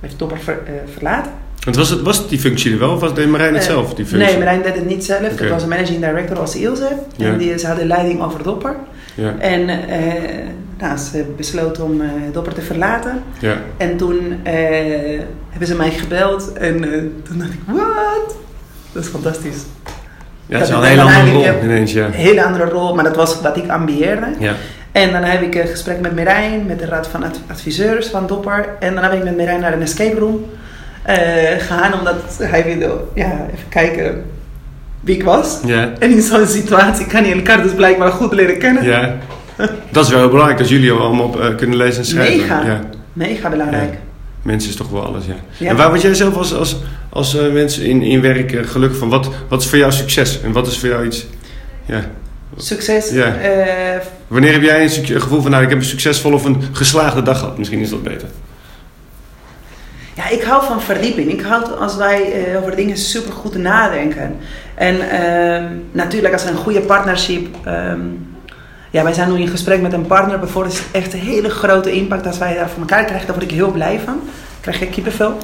[0.00, 0.62] heeft Topper ver-
[0.92, 1.32] verlaten.
[1.66, 3.94] Want was, het, was die functie er wel of was deed Marijn het Eh, zelf,
[3.94, 4.28] die functie?
[4.30, 5.20] Nee, Marijn deed het niet zelf.
[5.20, 6.88] Het was een managing director als Ilse.
[7.16, 7.26] Ja.
[7.26, 8.74] En die, ze hadden leiding over Dopper.
[9.14, 9.98] Ja, En eh,
[10.78, 13.22] nou, ze besloot om eh, Dopper te verlaten.
[13.38, 13.56] ja.
[13.76, 14.40] En toen
[15.50, 16.52] hebben ze mij gebeld.
[16.52, 16.80] En
[17.28, 18.36] toen dacht ik, wat?
[18.92, 19.56] Dat is fantastisch.
[20.46, 22.04] Ja, is Dat wel een hele andere rol heb- ineens, ja.
[22.06, 24.26] Een hele andere rol, maar dat was wat ik ambieerde.
[24.38, 24.54] Ja,
[24.92, 28.26] En dan heb ik een gesprek met Merijn, met de raad van ad- adviseurs van
[28.26, 28.68] Dopper.
[28.80, 30.44] En dan heb ik met Merijn naar een escape room
[31.06, 34.24] eh, gegaan, omdat hij wilde ja, even kijken
[35.00, 35.58] wie ik was.
[35.64, 38.84] ja, En in zo'n situatie kan je elkaar dus blijkbaar goed leren kennen.
[38.84, 39.16] ja.
[39.90, 42.38] Dat is wel heel belangrijk, dat jullie allemaal op, eh, kunnen lezen en schrijven.
[42.38, 42.64] Mega.
[42.66, 42.80] Ja.
[43.12, 43.94] Mega belangrijk.
[44.42, 45.34] Mensen is toch wel alles, ja.
[45.56, 45.68] Ja.
[45.70, 46.76] En waar word jij zelf als, als,
[47.08, 49.08] als eh, mens in, in werk gelukkig van?
[49.08, 50.40] Wat, wat is voor jou succes?
[50.42, 51.26] En wat is voor jou iets...
[51.84, 52.04] Ja.
[52.56, 53.10] Succes.
[53.10, 53.36] Ja.
[54.28, 57.38] Wanneer heb jij een gevoel van, nou, ik heb een succesvolle of een geslaagde dag
[57.38, 57.58] gehad?
[57.58, 58.28] Misschien is dat beter.
[60.16, 61.30] Ja, ik hou van verdieping.
[61.32, 64.36] Ik hou als wij eh, over dingen super goed nadenken.
[64.74, 67.46] En ehm, natuurlijk als een goede partnership...
[67.64, 68.00] ehm,
[68.90, 70.38] ja, wij zijn nu in gesprek met een partner.
[70.38, 73.26] Bijvoorbeeld is het echt een hele grote impact als wij daar voor elkaar krijgen.
[73.26, 74.20] Daar word ik heel blij van.
[74.60, 75.36] Krijg ik kippenvel.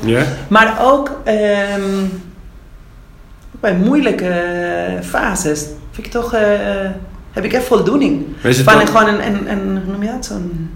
[0.48, 2.04] Maar ook ehm,
[3.50, 4.32] bij moeilijke
[5.02, 6.40] fases vind ik toch, eh,
[7.32, 8.24] heb ik echt voldoening.
[8.64, 10.70] Van dan- een, gewoon een, een, een, hoe noem je dat, zo'n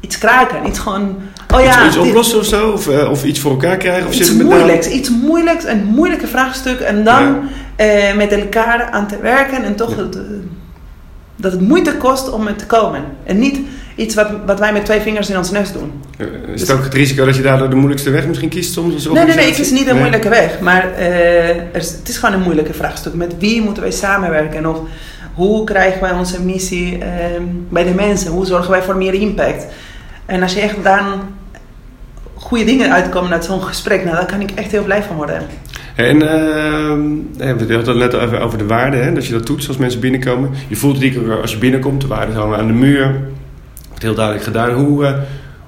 [0.00, 0.66] iets kraken.
[0.66, 1.16] Iets gewoon,
[1.52, 2.70] oh ja, iets oplossen of zo?
[2.70, 4.08] Of, eh, of iets voor elkaar krijgen?
[4.08, 9.06] Of iets zit moeilijks, iets moeilijks, een moeilijke vraagstuk en dan eh, met elkaar aan
[9.08, 10.02] te werken en toch Ja.
[10.02, 10.18] eh,
[11.36, 13.02] dat het moeite kost om het te komen.
[13.24, 13.58] En niet
[13.96, 15.92] iets wat, wat wij met twee vingers in ons neus doen.
[16.54, 19.06] Is het ook het risico dat je daardoor de moeilijkste weg misschien kiest soms?
[19.06, 19.98] Nee, nee, nee, ik kies niet een Nee.
[20.00, 20.60] moeilijke weg.
[20.60, 23.14] Maar er het is gewoon een moeilijke vraagstuk.
[23.14, 24.66] Met wie moeten wij samenwerken?
[24.66, 24.78] Of
[25.34, 28.30] hoe krijgen wij onze missie ehm, bij de mensen?
[28.30, 29.66] Hoe zorgen wij voor meer impact?
[30.26, 31.04] En als je echt dan
[32.42, 35.42] goede dingen uitkomen uit zo'n gesprek, nou, daar kan ik echt heel blij van worden.
[35.94, 37.00] En ehm,
[37.38, 39.76] eh, we hadden het net even over de waarden, hè, dat je dat doet als
[39.76, 40.50] mensen binnenkomen.
[40.68, 43.20] Je voelt het keer als je binnenkomt, de waarden hangen aan de muur.
[43.88, 44.72] Wordt heel duidelijk gedaan.
[44.72, 45.14] Hoe, eh,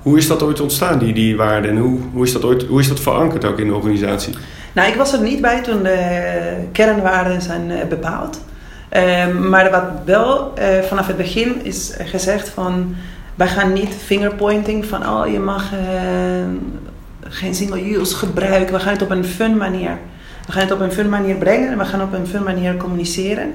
[0.02, 1.70] hoe is dat ooit ontstaan, die, die waarden?
[1.70, 4.34] En hoe, hoe, is dat ooit, hoe is dat verankerd ook in de organisatie?
[4.72, 6.28] Nou, ik was er niet bij toen de
[6.72, 8.40] kernwaarden zijn eh, bepaald.
[8.88, 12.96] Ehm, maar wat wel eh, vanaf het begin is gezegd van...
[13.34, 15.08] Wij gaan niet fingerpointing van...
[15.08, 15.78] Oh, je mag eh,
[17.28, 18.74] geen single use gebruiken.
[18.74, 19.98] We gaan het op een fun manier...
[20.46, 22.76] We gaan het op een fun manier brengen en we gaan op een fun manier
[22.76, 23.52] communiceren.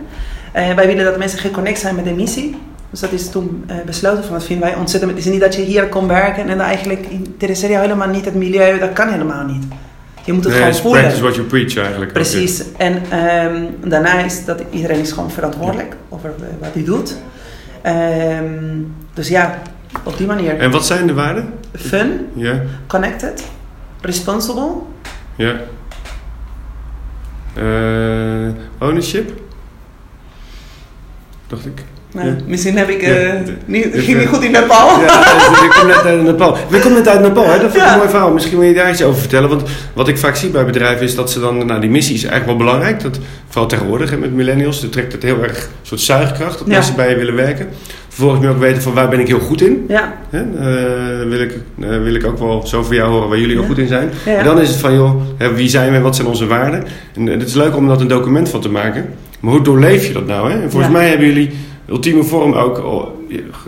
[0.51, 2.55] Eh, wij willen dat mensen geconnect zijn met de missie.
[2.89, 5.11] Dus dat is toen eh, besloten van dat vinden wij ontzettend.
[5.11, 8.25] Het is niet dat je hier komt werken en dan eigenlijk interesseert jou helemaal niet
[8.25, 8.79] het milieu.
[8.79, 9.63] Dat kan helemaal niet.
[10.25, 11.01] Je moet het Nee, gewoon voelen.
[11.01, 12.13] practice what you preach eigenlijk.
[12.13, 12.63] Precies.
[12.77, 17.15] En ehm, daarna is dat iedereen is gewoon verantwoordelijk over wat hij doet.
[17.81, 18.81] Ehm,
[19.13, 19.61] dus ja,
[20.03, 20.57] op die manier.
[20.57, 21.53] En wat zijn de waarden?
[21.75, 23.47] Fun, Ja, connected,
[24.01, 24.71] responsible,
[25.35, 25.55] ja.
[27.53, 29.41] Eh, ownership?
[31.47, 31.83] Dacht ik.
[32.19, 32.35] Nou, Ja.
[32.47, 33.33] Misschien heb ik, Ja, eh,
[33.65, 34.99] niet, ging niet goed in Nepal.
[35.01, 35.19] Ja,
[35.63, 36.57] ik kom net uit Nepal.
[36.69, 37.59] We komen net uit Nepal, hè?
[37.59, 38.31] dat vind ik een mooi verhaal.
[38.31, 39.49] Misschien wil je daar iets over vertellen.
[39.49, 41.65] Want wat ik vaak zie bij bedrijven is dat ze dan...
[41.65, 43.01] Nou, die missie is eigenlijk wel belangrijk.
[43.01, 44.81] Dat, vooral tegenwoordig hè, met millennials.
[44.81, 46.57] Dan trekt het heel erg een soort zuigkracht.
[46.57, 47.67] Dat mensen bij je willen werken.
[48.07, 49.85] Vervolgens moet je ook weten van waar ben ik heel goed in.
[49.87, 50.39] Ja, Hè?
[50.39, 51.51] Eh, wil, ik,
[51.81, 54.09] eh, wil ik ook wel zo van jou horen waar jullie ook goed in zijn.
[54.25, 56.83] En dan is het van, joh, hè, wie zijn we en wat zijn onze waarden?
[57.15, 59.05] En eh, het is leuk om dat een document van te maken.
[59.39, 60.51] Maar hoe doorleef je dat nou?
[60.51, 60.61] Hè?
[60.61, 61.49] En volgens mij hebben jullie
[61.89, 62.77] ultieme vorm ook...
[62.85, 63.07] oh,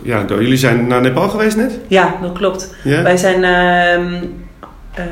[0.02, 1.78] ja, door, jullie zijn naar Nepal geweest net?
[1.86, 2.74] ja, dat klopt.
[2.84, 4.14] Wij zijn ehm,
[4.94, 5.04] eh,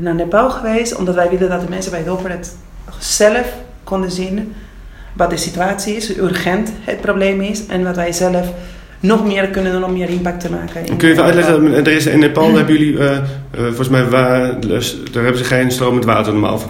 [0.00, 2.56] naar Nepal geweest omdat wij willen dat de mensen bij Dopper het
[2.98, 3.46] zelf
[3.84, 4.54] konden zien
[5.12, 8.52] wat de situatie is, hoe urgent het probleem is en wat wij zelf
[9.00, 10.96] nog meer kunnen doen om meer impact te maken.
[10.96, 14.50] Kun je even uitleggen, er is in Nepal hebben jullie, eh, eh, volgens mij, wa-
[14.52, 16.60] dus daar hebben ze geen stromend water normaal.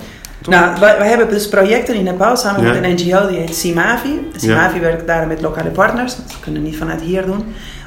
[0.42, 0.55] Toch?
[0.55, 2.72] Nou, wij, wij hebben dus projecten in Nepal samen Ja.
[2.72, 4.31] met een NGO die heet Simavi.
[4.37, 7.44] Simavi werkt daar met lokale partners, dat kunnen we niet vanuit hier doen,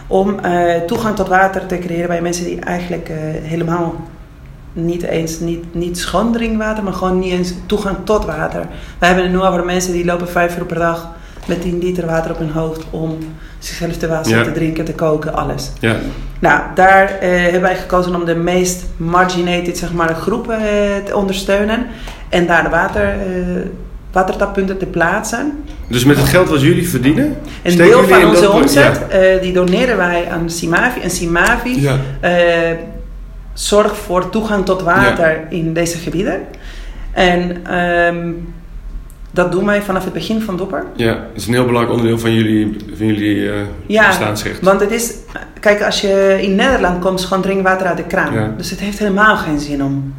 [0.08, 3.96] om eh, toegang tot water te creëren bij mensen die eigenlijk eh, helemaal
[4.74, 8.68] niet eens, niet, niet schoon drinkwater, maar gewoon niet eens toegang tot water.
[9.00, 11.10] We hebben het nu over mensen die lopen vijf uur per dag
[11.48, 13.18] met 10 liter water op hun hoofd om
[13.60, 14.44] zichzelf te wassen, Ja.
[14.44, 15.72] te drinken, te koken, alles.
[15.80, 15.96] Ja,
[16.40, 20.66] Nou, daar eh, hebben wij gekozen om de meest marginated zeg maar, groepen eh,
[21.06, 21.86] te ondersteunen.
[22.30, 23.62] En daar de water, eh,
[24.12, 25.64] watertappunten te plaatsen.
[25.90, 29.54] dus met het geld wat jullie verdienen, Een deel van onze dat omzet, eh, die
[29.54, 31.00] doneren wij aan Simavi.
[31.00, 31.98] En Simavi Ja.
[32.20, 32.32] eh,
[33.54, 36.42] zorgt voor toegang tot water in deze gebieden.
[37.12, 38.32] En ehm,
[39.32, 40.84] dat doen wij vanaf het begin van Dopper.
[40.96, 44.62] ja, het is een heel belangrijk onderdeel van jullie, van jullie eh, Ja, bestaansrecht.
[44.62, 45.14] Want het is,
[45.60, 48.34] kijk, als je in Nederland komt, is gewoon drinkwater uit de kraan.
[48.34, 48.54] Ja.
[48.58, 50.14] Dus het heeft helemaal geen zin om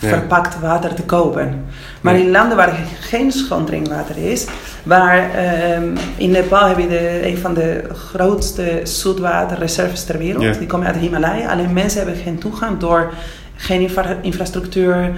[0.00, 0.08] Ja.
[0.08, 1.64] verpakt water te kopen.
[2.00, 4.46] Maar in landen waar geen schoon drinkwater is,
[4.82, 5.82] waar ehm,
[6.16, 7.82] in Nepal heb je de, een van de
[8.12, 10.42] grootste zoetwaterreserves ter wereld.
[10.42, 10.52] Ja.
[10.52, 11.48] Die komen uit de Himalaya.
[11.50, 13.12] Alleen mensen hebben geen toegang door
[13.56, 15.10] geen infra- infrastructuur,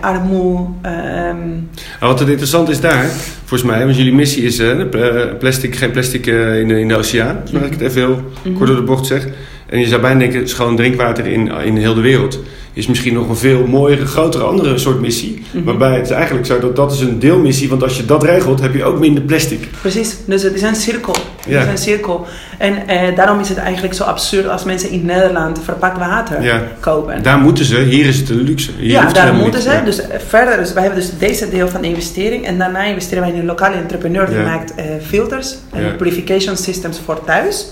[0.00, 0.68] armoede.
[0.82, 3.04] Nou, wat het interessant is daar,
[3.44, 6.96] volgens mij, want jullie missie is eh, pla- plastic, geen plastic in, de, in de
[6.96, 7.36] oceaan.
[7.42, 8.54] Als ik het even heel Mhm.
[8.54, 9.26] kort door de bocht zeg.
[9.70, 12.38] En je zou bijna denken, schoon drinkwater in, in heel de wereld
[12.72, 15.42] is misschien nog een veel mooiere, grotere, andere soort missie.
[15.50, 15.64] Mhm.
[15.64, 18.60] Waarbij het is eigenlijk zo dat dat is een deelmissie, want als je dat regelt,
[18.60, 19.68] heb je ook minder plastic.
[19.80, 21.14] Precies, dus het is een cirkel.
[21.48, 22.26] Het is een cirkel.
[22.58, 26.62] En eh, daarom is het eigenlijk zo absurd als mensen in Nederland verpakt water Ja.
[26.80, 27.22] kopen.
[27.22, 28.70] Daar moeten ze, hier is het een luxe.
[28.78, 29.70] Hier ja, daar moeten ze.
[29.70, 29.80] Ja.
[29.80, 32.46] Dus eh, verder, dus wij hebben dus deze deel van de investering.
[32.46, 37.00] En daarna investeren wij in een lokale entrepreneur die maakt eh, filters en purification systems
[37.04, 37.66] voor thuis.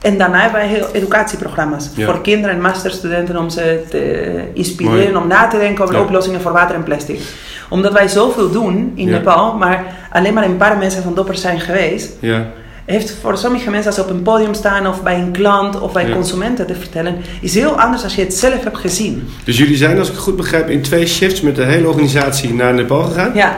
[0.00, 2.04] En daarna hebben wij heel educatieprogramma's Ja.
[2.04, 5.16] voor kinderen en masterstudenten om ze te inspireren Mooi.
[5.16, 6.02] om na te denken over Ja.
[6.02, 7.20] oplossingen voor water en plastic.
[7.68, 9.16] Omdat wij zoveel doen in Ja.
[9.16, 12.46] Nepal, maar alleen maar een paar mensen van Dopper zijn geweest, Ja.
[12.84, 15.92] heeft voor sommige mensen als ze op een podium staan of bij een klant of
[15.92, 19.28] bij consumenten te vertellen, is heel anders als je het zelf hebt gezien.
[19.44, 22.54] Dus jullie zijn, als ik het goed begrijp, in twee shifts met de hele organisatie
[22.54, 23.30] naar Nepal gegaan.
[23.34, 23.56] Ja,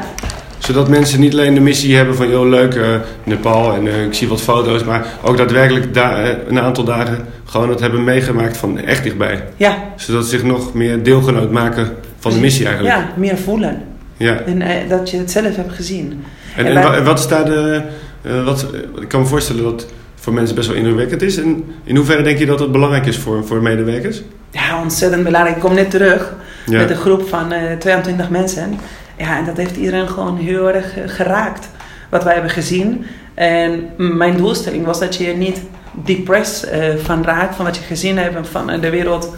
[0.63, 2.89] Zodat mensen niet alleen de missie hebben van, joh, leuk, eh,
[3.25, 4.85] Nepal en eh, ik zie wat foto's.
[4.85, 9.45] Maar ook daadwerkelijk da- eh, een aantal dagen gewoon het hebben meegemaakt van echt dichtbij.
[9.57, 12.97] ja, Zodat ze zich nog meer deelgenoot maken van de missie eigenlijk.
[12.97, 13.83] ja meer voelen.
[14.17, 14.41] Ja.
[14.41, 16.25] En dat je het zelf hebt gezien.
[16.57, 17.83] En, En en, wij- wa- en wat is daar de...
[18.23, 18.67] eh, wat,
[19.01, 21.37] ik kan me voorstellen dat voor mensen best wel indrukwekkend is.
[21.37, 24.23] En in hoeverre denk je dat het belangrijk is voor, voor medewerkers?
[24.51, 25.57] Ja, ontzettend belangrijk.
[25.57, 26.35] Ik kom net terug
[26.67, 26.79] Ja.
[26.79, 28.79] met een groep van eh 22 mensen.
[29.23, 31.69] Ja, en dat heeft iedereen gewoon heel erg eh, geraakt.
[32.09, 33.05] Wat wij hebben gezien.
[33.35, 35.61] En mijn doelstelling was dat je je niet
[35.93, 37.55] depressed eh, van raakt.
[37.57, 39.35] Van wat je gezien hebt van eh, de wereld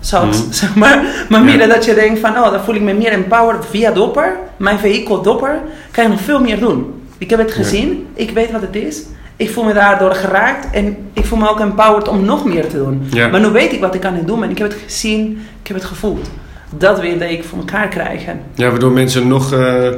[0.00, 0.52] zout, Mhm.
[0.62, 1.04] zeg maar.
[1.28, 1.66] Maar meer Ja.
[1.66, 4.36] dat je denkt van, oh, dan voel ik me meer empowered via Dopper.
[4.56, 5.58] Mijn vehikel Dopper
[5.90, 7.02] kan je nog veel meer doen.
[7.18, 7.54] Ik heb het Ja.
[7.54, 8.06] gezien.
[8.14, 9.02] Ik weet wat het is.
[9.36, 10.66] Ik voel me daardoor geraakt.
[10.74, 13.06] En ik voel me ook empowered om nog meer te doen.
[13.10, 13.28] Ja.
[13.28, 15.76] Maar nu weet ik wat ik kan doen en ik heb het gezien, ik heb
[15.76, 16.30] het gevoeld.
[16.78, 18.40] Dat wilde ik voor elkaar krijgen.
[18.54, 19.94] Ja, waardoor mensen nog eh, eh,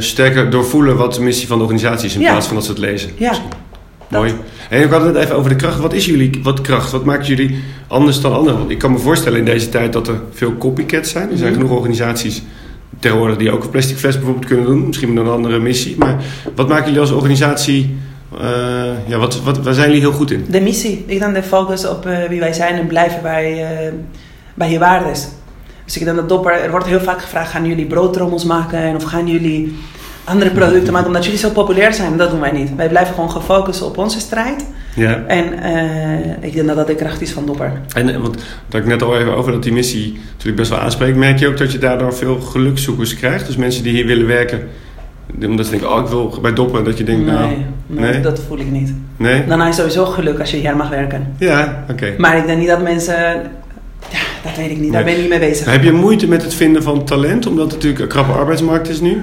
[0.00, 2.30] sterker doorvoelen wat de missie van de organisatie is in Ja.
[2.30, 3.10] plaats van dat ze het lezen.
[3.16, 3.32] Ja,
[4.08, 4.34] Mooi.
[4.70, 5.78] En ik had het net even over de kracht.
[5.80, 6.90] Wat is jullie wat kracht?
[6.92, 8.58] Wat maakt jullie anders dan anderen?
[8.58, 11.30] Want ik kan me voorstellen in deze tijd dat er veel copycats zijn.
[11.30, 11.60] Er zijn Mhm.
[11.60, 12.42] genoeg organisaties
[12.98, 14.86] tegenwoordig die ook een plastic fles bijvoorbeeld kunnen doen.
[14.86, 15.96] Misschien met een andere missie.
[15.98, 16.16] Maar
[16.54, 17.96] wat maken jullie als organisatie...
[18.40, 18.46] eh,
[19.06, 20.44] ja, wat, wat, waar zijn jullie heel goed in?
[20.48, 21.04] de missie.
[21.06, 23.64] Ik dan de focus op wie wij zijn en blijven bij,
[24.54, 25.28] bij je waardes.
[25.90, 29.02] Dus ik denk dat Dopper, er wordt heel vaak gevraagd, gaan jullie broodtrommels maken of
[29.02, 29.78] gaan jullie
[30.24, 32.16] andere producten maken omdat jullie zo populair zijn?
[32.16, 32.74] Dat doen wij niet.
[32.76, 34.66] Wij blijven gewoon gefocust op onze strijd.
[34.94, 35.24] Ja.
[35.26, 37.72] En eh, ik denk dat dat de kracht is van Dopper.
[37.94, 38.36] En eh, want
[38.68, 41.16] dat ik net al even over dat die missie natuurlijk best wel aanspreekt.
[41.16, 43.46] Merk je ook dat je daardoor veel gelukzoekers krijgt?
[43.46, 44.60] Dus mensen die hier willen werken
[45.42, 46.84] Omdat ze denken, oh ik wil bij doppen.
[46.84, 47.48] Dat je denkt, nee, nou...
[47.86, 48.20] nee, nee?
[48.20, 48.94] dat voel ik niet.
[49.16, 49.46] Nee?
[49.46, 51.34] Dan je sowieso geluk als je hier mag werken.
[51.38, 52.14] Ja, oké.
[52.18, 53.50] Maar ik denk niet dat mensen...
[54.42, 54.92] Dat weet ik niet.
[54.92, 55.14] Daar Nee.
[55.14, 55.66] ben ik niet mee bezig.
[55.70, 57.46] Heb je moeite met het vinden van talent?
[57.46, 59.22] Omdat het natuurlijk een krappe arbeidsmarkt is nu?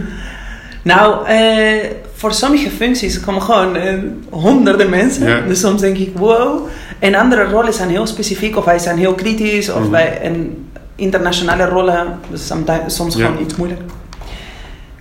[0.82, 1.84] Nou, eh,
[2.15, 3.93] voor sommige functies komen gewoon eh,
[4.30, 5.27] honderden mensen.
[5.27, 5.41] Ja.
[5.47, 6.67] Dus soms denk ik, wow.
[6.99, 9.69] En andere rollen zijn heel specifiek of wij zijn heel kritisch.
[9.69, 9.89] Of Mhm.
[9.89, 12.51] bij en internationale rollen, dus
[12.88, 13.25] soms Ja.
[13.25, 13.82] gewoon iets moeilijk.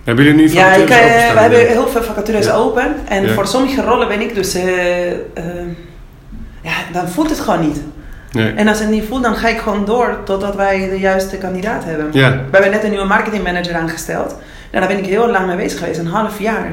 [0.03, 2.53] Hebben jullie nu Ja, ik, vacatures eh, we hebben heel veel vacatures Ja.
[2.53, 2.95] open.
[3.07, 4.53] En voor sommige rollen ben ik dus...
[6.63, 7.81] ja, dan voelt het gewoon niet.
[8.31, 8.51] Nee.
[8.51, 11.83] En als het niet voelt, dan ga ik gewoon door totdat wij de juiste kandidaat
[11.83, 12.09] hebben.
[12.11, 14.35] Ja, We hebben net een nieuwe marketingmanager aangesteld.
[14.71, 16.71] En daar ben ik heel lang mee bezig geweest, een half jaar.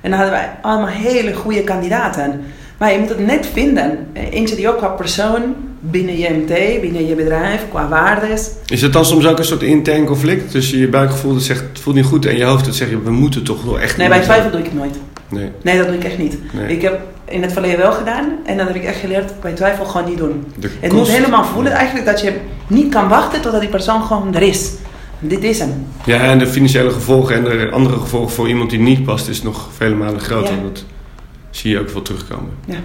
[0.00, 2.44] En dan hadden wij allemaal hele goede kandidaten.
[2.78, 4.06] Maar je moet het net vinden.
[4.12, 8.50] Eentje die ook qua persoon binnen je MT, binnen je bedrijf, qua waardes.
[8.66, 11.78] Is het dan soms ook een soort intern conflict tussen je buikgevoel dat zegt het
[11.78, 14.20] voelt niet goed en je hoofd dat zegt we moeten toch wel echt Nee, bij
[14.20, 14.96] twijfel doe ik het nooit.
[15.32, 16.38] Nee, Nee, dat doe ik echt niet.
[16.52, 16.76] nee.
[16.76, 19.84] Ik heb in het verleden wel gedaan en dan heb ik echt geleerd bij twijfel
[19.84, 20.46] gewoon niet doen.
[20.58, 22.32] De Het kost- moet helemaal voelen eigenlijk dat je
[22.66, 24.72] niet kan wachten totdat die persoon gewoon er is.
[25.18, 25.86] Dit is hem.
[26.04, 29.42] Ja, en de financiële gevolgen en de andere gevolgen voor iemand die niet past is
[29.42, 30.54] nog vele malen groter.
[30.54, 30.62] Ja.
[30.62, 30.84] Dat
[31.50, 32.50] zie je ook veel terugkomen.
[32.64, 32.76] Ja.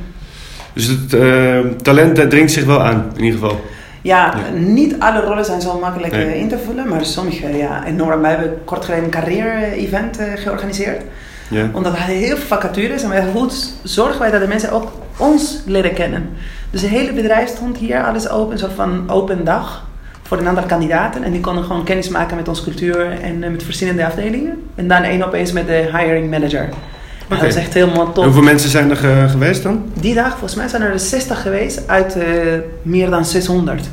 [0.73, 3.60] Dus het eh, talent dringt zich wel aan, in ieder geval.
[4.01, 4.57] Ja, Ja.
[4.60, 6.25] niet alle rollen zijn zo makkelijk Nee.
[6.25, 8.21] eh, in te vullen, maar sommige ja, enorm.
[8.21, 11.01] Wij hebben kort geleden een carrière-event eh, georganiseerd.
[11.73, 13.49] Omdat we hadden heel veel vacatures en wij hoe
[13.83, 16.29] zorgen wij dat de mensen ook ons leren kennen.
[16.69, 19.86] Dus het hele bedrijf stond hier, alles open, een soort van open dag
[20.23, 21.23] voor een aantal kandidaten.
[21.23, 24.62] En die konden gewoon kennis maken met onze cultuur en eh, met verschillende afdelingen.
[24.75, 26.69] En dan één op één met de hiring manager.
[27.27, 28.23] Dat was echt helemaal En top.
[28.23, 29.83] hoeveel mensen zijn er ge- geweest dan?
[29.93, 32.25] Die dag, volgens mij zijn er dus 60 geweest uit eh,
[32.81, 33.89] meer dan 600.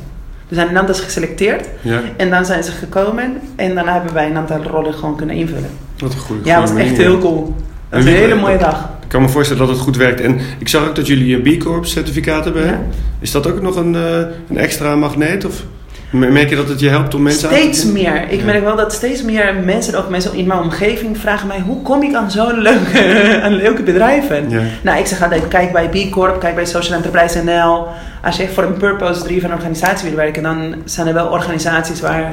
[0.49, 4.29] Er zijn een aantal geselecteerd Ja, en dan zijn ze gekomen en dan hebben wij
[4.29, 5.69] een aantal rollen gewoon kunnen invullen.
[5.97, 7.55] wat een goede Ja, dat was echt heel cool.
[7.89, 8.89] Dat was een hele mooie dag.
[9.03, 10.21] Ik kan me voorstellen dat het goed werkt.
[10.21, 12.65] En ik zag ook dat jullie een B Corp certificaat hebben.
[12.65, 12.81] Ja.
[13.19, 14.17] Is dat ook nog een, eh,
[14.49, 15.45] een extra magneet?
[15.45, 15.63] Of
[16.09, 18.25] merk je dat het je helpt om mensen aan Steeds te meer.
[18.29, 18.45] Ik Ja.
[18.45, 22.03] merk wel dat steeds meer mensen, ook mensen in mijn omgeving, vragen mij hoe kom
[22.03, 24.49] ik aan zo'n leuke, aan leuke bedrijven?
[24.49, 24.61] Ja.
[24.83, 27.87] Nou, ik zeg altijd, kijk bij B Corp, kijk bij Social Enterprise NL.
[28.23, 32.31] Als je echt voor een purpose-driven organisatie wil werken, dan zijn er wel organisaties waar,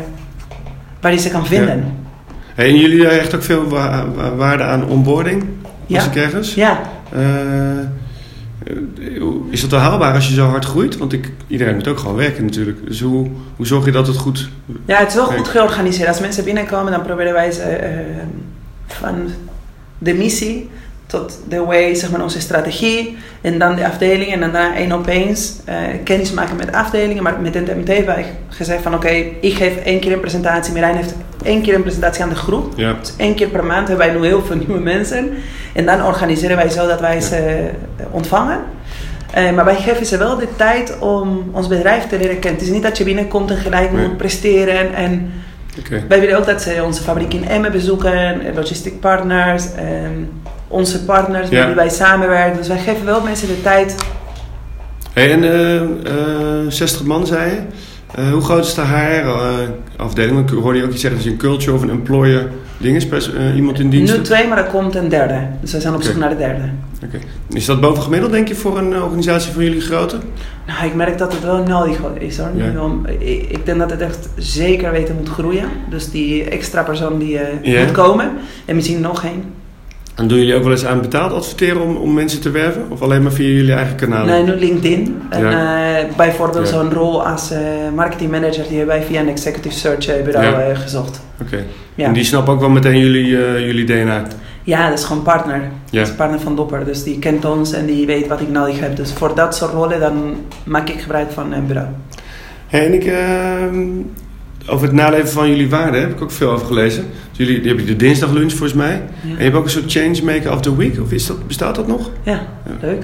[1.01, 1.85] waar je ze kan vinden.
[2.55, 5.45] Hey, en jullie hechten ook veel wa- wa- waarde aan onboarding?
[5.87, 6.03] Ja.
[6.05, 6.55] Ik ergens?
[6.55, 6.81] Ja,
[7.13, 7.21] eh,
[9.51, 10.97] is dat wel haalbaar als je zo hard groeit?
[10.97, 12.87] Want ik, iedereen moet ook gewoon werken natuurlijk.
[12.87, 14.49] Dus hoe, hoe zorg je dat het goed...
[14.85, 16.09] ja het is wel goed georganiseerd.
[16.09, 17.99] Als mensen binnenkomen, dan proberen wij ze eh,
[18.87, 19.29] van
[19.99, 20.69] de missie
[21.13, 23.17] tot de way, zeg maar onze strategie.
[23.41, 24.33] En dan de afdelingen.
[24.33, 27.23] En daarna één op eens eh, kennis maken met afdelingen.
[27.23, 30.73] Maar met NTMT hebben wij gezegd van oké, ik geef één keer een presentatie.
[30.73, 32.73] Mirijn heeft één keer een presentatie aan de groep.
[32.77, 35.31] Ja, Dus één keer per maand hebben wij nu heel veel nieuwe mensen.
[35.73, 38.59] En dan organiseren wij zo dat wij ze eh, ontvangen.
[39.31, 42.61] Eh, maar wij geven ze wel de tijd om ons bedrijf te leren kennen.
[42.61, 44.07] Het is niet dat je binnenkomt en gelijk Nee.
[44.07, 44.95] moet presteren.
[44.95, 45.33] En
[46.09, 49.85] wij willen ook dat ze onze fabriek in Emmen bezoeken, eh, logistic partners, eh,
[50.69, 51.67] onze partners met Ja.
[51.67, 52.57] wie wij samenwerken.
[52.57, 53.95] Dus wij geven wel mensen de tijd.
[55.13, 57.61] Hey, en eh, eh, 60 man zei je.
[58.33, 58.81] Hoe groot is de
[59.97, 60.51] HR-afdeling?
[60.51, 63.07] Ik hoorde je ook iets zeggen dat je een culture of een employer ding is,
[63.07, 64.17] pers- eh, iemand in dienst.
[64.17, 65.47] Nu twee, maar er komt een derde.
[65.61, 66.63] Dus wij zijn op zoek naar de derde.
[67.05, 67.19] Oké.
[67.53, 70.17] Is dat boven gemiddeld, denk je, voor een eh, organisatie van jullie grootte?
[70.67, 72.51] Nou, ik merk dat het wel nodig is hoor.
[72.55, 72.91] Ja.
[73.19, 75.69] Ik, denk dat het echt zeker weten moet groeien.
[75.91, 78.31] Dus die extra persoon die eh, moet komen.
[78.65, 79.45] En misschien nog één.
[80.15, 82.83] En doen jullie ook wel eens aan betaald adverteren om, om mensen te werven?
[82.89, 84.27] Of alleen maar via jullie eigen kanalen?
[84.27, 85.23] Nee, nu LinkedIn.
[85.31, 86.73] En eh, bijvoorbeeld Ja.
[86.75, 87.59] zo'n rol als eh
[87.95, 90.75] marketingmanager die hebben wij via een executive search eh, bureau Ja.
[90.75, 91.21] gezocht.
[91.41, 91.65] Oké.
[91.97, 93.27] En die snappen ook wel meteen jullie,
[93.67, 94.23] jullie DNA?
[94.65, 95.61] ja, dat is gewoon partner.
[95.91, 95.99] Ja.
[95.99, 96.85] Dat is partner van Dopper.
[96.85, 98.97] Dus die kent ons en die weet wat ik nodig heb.
[98.97, 101.89] Dus voor dat soort rollen dan maak ik gebruik van een bureau.
[102.67, 103.85] Hey, en ik, ehm,
[104.67, 107.05] over het naleven van jullie waarden heb ik ook veel over gelezen.
[107.31, 108.93] Dus jullie die hebben de dinsdaglunch volgens mij.
[109.23, 111.01] En je hebt ook een soort changemaker of the week.
[111.03, 112.11] Of is dat, bestaat dat nog?
[112.23, 112.47] ja
[112.81, 113.03] leuk.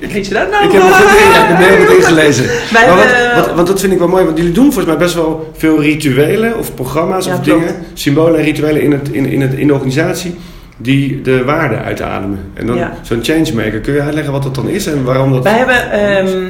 [0.00, 0.64] ik, Weet je dat nou?
[0.64, 0.88] ik heb ik
[1.32, 2.44] heb het helemaal niet gelezen.
[2.72, 4.86] Wij Maar wat, hebben- wat, want dat vind ik wel mooi, want jullie doen volgens
[4.86, 7.60] mij best wel veel rituelen of programma's Ja, of klopt.
[7.60, 10.34] dingen, symbolen en rituelen in, het, in, in, het, in de organisatie
[10.76, 12.38] die de waarde uitademen.
[12.54, 12.92] En dan Ja.
[13.02, 15.42] zo'n changemaker, kun je uitleggen wat dat dan is en waarom dat...
[15.42, 16.46] Wij hebben ehm,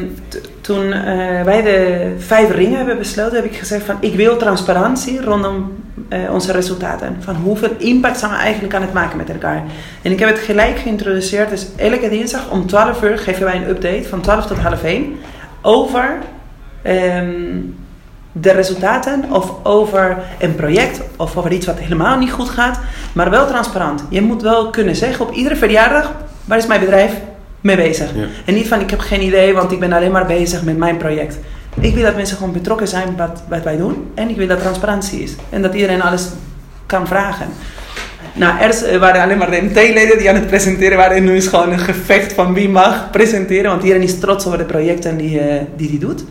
[0.63, 5.23] toen eh, wij de vijf ringen hebben besloten, heb ik gezegd van ik wil transparantie
[5.23, 5.73] rondom
[6.09, 7.17] eh, onze resultaten.
[7.21, 9.63] Van hoeveel impact zijn we eigenlijk aan het maken met elkaar.
[10.03, 11.51] En ik heb het gelijk geïntroduceerd.
[11.51, 15.17] Dus elke dinsdag om 12 uur geven wij een update van 12 tot half 1
[15.63, 16.19] over
[16.83, 17.61] ehm,
[18.33, 22.81] de resultaten of over een project of over iets wat helemaal niet goed gaat,
[23.13, 24.05] maar wel transparant.
[24.09, 26.13] Je moet wel kunnen zeggen op iedere verjaardag,
[26.45, 27.13] waar is mijn bedrijf
[27.63, 28.11] mee bezig?
[28.15, 28.25] Ja.
[28.45, 30.97] En niet van ik heb geen idee, want ik ben alleen maar bezig met mijn
[30.97, 31.39] project.
[31.81, 34.61] Ik wil dat mensen gewoon betrokken zijn wat, wat wij doen en ik wil dat
[34.61, 36.29] transparantie is en dat iedereen alles
[36.87, 37.47] kan vragen.
[38.35, 41.17] Nou, eerst eh, waren alleen maar de MT-leden die aan het presenteren waren.
[41.17, 43.71] En nu is gewoon een gevecht van wie mag presenteren.
[43.71, 46.25] Want iedereen is trots over de projecten die hij die, die die doet.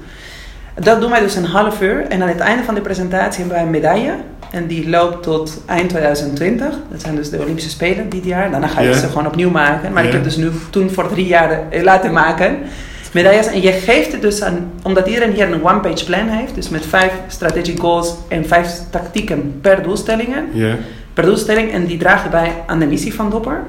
[0.80, 2.06] Dat doen wij dus een half uur.
[2.08, 4.14] En aan het einde van de presentatie hebben wij een medaille.
[4.52, 6.68] En die loopt tot eind 2020.
[6.92, 8.52] Dat zijn dus de Olympische Spelen dit jaar.
[8.52, 9.94] Daarna ga je ze gewoon opnieuw maken.
[9.94, 12.58] Maar ik heb dus nu toen voor drie jaar eh, laten maken.
[13.14, 13.48] Medailles.
[13.48, 16.56] En je geeft het dus aan, omdat iedereen hier een one-page plan heeft.
[16.56, 20.46] Dus met vijf strategic goals en vijf tactieken per doelstellingen
[21.14, 23.64] per doelstelling en die draag je bij aan de missie van Dopper.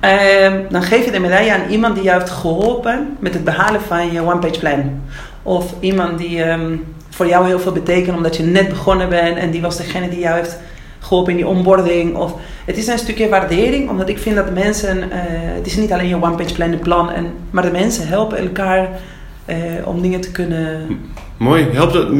[0.00, 3.80] Ehm, dan geef je de medaille aan iemand die jou heeft geholpen met het behalen
[3.80, 5.02] van je one-page plan.
[5.42, 6.76] Of iemand die ehm,
[7.10, 10.18] voor jou heel veel betekent omdat je net begonnen bent en die was degene die
[10.18, 10.58] jou heeft
[11.00, 12.16] geholpen in die onboarding.
[12.16, 15.18] Of, het is een stukje waardering, omdat ik vind dat mensen, eh,
[15.56, 18.88] het is niet alleen je one-page plan, plan, en, maar de mensen helpen elkaar
[19.44, 20.98] eh, om dingen te kunnen
[21.36, 21.66] Mooi.
[21.72, 22.10] Helpt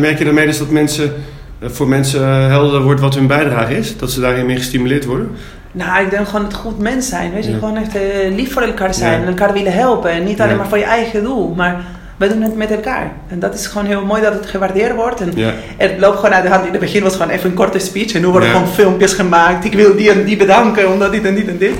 [0.00, 1.12] merk je daarmee dus dat mensen,
[1.58, 3.96] eh, voor mensen helder wordt wat hun bijdrage is?
[3.96, 5.30] Dat ze daarin meer gestimuleerd worden?
[5.72, 7.32] Nou, ik denk gewoon het goed mens zijn.
[7.32, 7.58] Weet je, Ja.
[7.58, 7.96] gewoon echt
[8.30, 9.20] lief voor elkaar zijn Ja.
[9.22, 10.10] en elkaar willen helpen.
[10.10, 10.58] En niet alleen Ja.
[10.58, 11.84] maar voor je eigen doel, maar
[12.18, 13.12] we doen het met elkaar.
[13.28, 15.20] En dat is gewoon heel mooi dat het gewaardeerd wordt.
[15.20, 15.32] En
[15.76, 16.66] het loopt gewoon uit de hand.
[16.66, 18.12] In het begin was het gewoon even een korte speech.
[18.12, 19.64] En nu worden gewoon filmpjes gemaakt.
[19.64, 21.74] Ik wil die en die bedanken, omdat dit en dit en dit.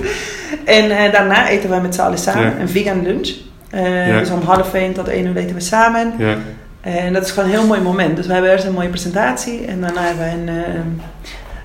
[0.65, 3.29] En eh, daarna eten we met z'n allen samen een vegan lunch.
[3.73, 4.19] Ja.
[4.19, 6.13] Dus om half één tot één uur eten we samen.
[6.81, 8.17] En dat is gewoon een heel mooi moment.
[8.17, 9.65] Dus we hebben eerst een mooie presentatie.
[9.67, 10.81] En daarna hebben we een eh,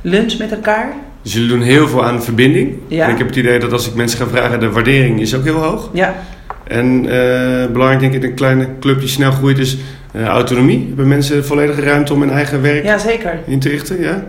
[0.02, 0.94] lunch met elkaar.
[1.22, 2.78] Dus jullie doen heel veel aan verbinding.
[2.88, 3.06] Ja.
[3.06, 5.44] En ik heb het idee dat als ik mensen ga vragen, de waardering is ook
[5.44, 5.90] heel hoog.
[5.94, 6.16] Ja,
[6.64, 9.78] En eh, belangrijk denk ik in een kleine club die snel groeit is
[10.12, 10.86] eh, autonomie.
[10.88, 13.40] Hebben mensen volledige ruimte om hun eigen werk ja zeker.
[13.46, 14.02] in te richten?
[14.02, 14.24] Ja?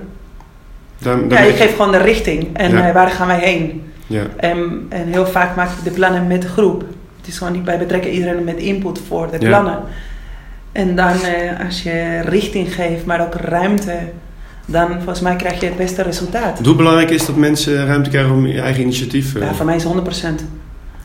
[0.99, 2.88] Daar, daar Ja, je geeft gewoon de richting en Ja.
[2.88, 3.83] eh, waar gaan wij heen.
[4.07, 4.23] ja.
[4.37, 6.85] En, en heel vaak maak je de plannen met de groep.
[7.18, 9.79] Het is gewoon niet bij betrekken iedereen met input voor de plannen.
[10.73, 13.99] En dan eh, als je richting geeft, maar ook ruimte,
[14.66, 16.59] dan volgens mij krijg je het beste resultaat.
[16.64, 19.38] Hoe belangrijk is dat mensen ruimte krijgen om je eigen initiatief?
[19.38, 19.88] Ja, voor mij is 100%.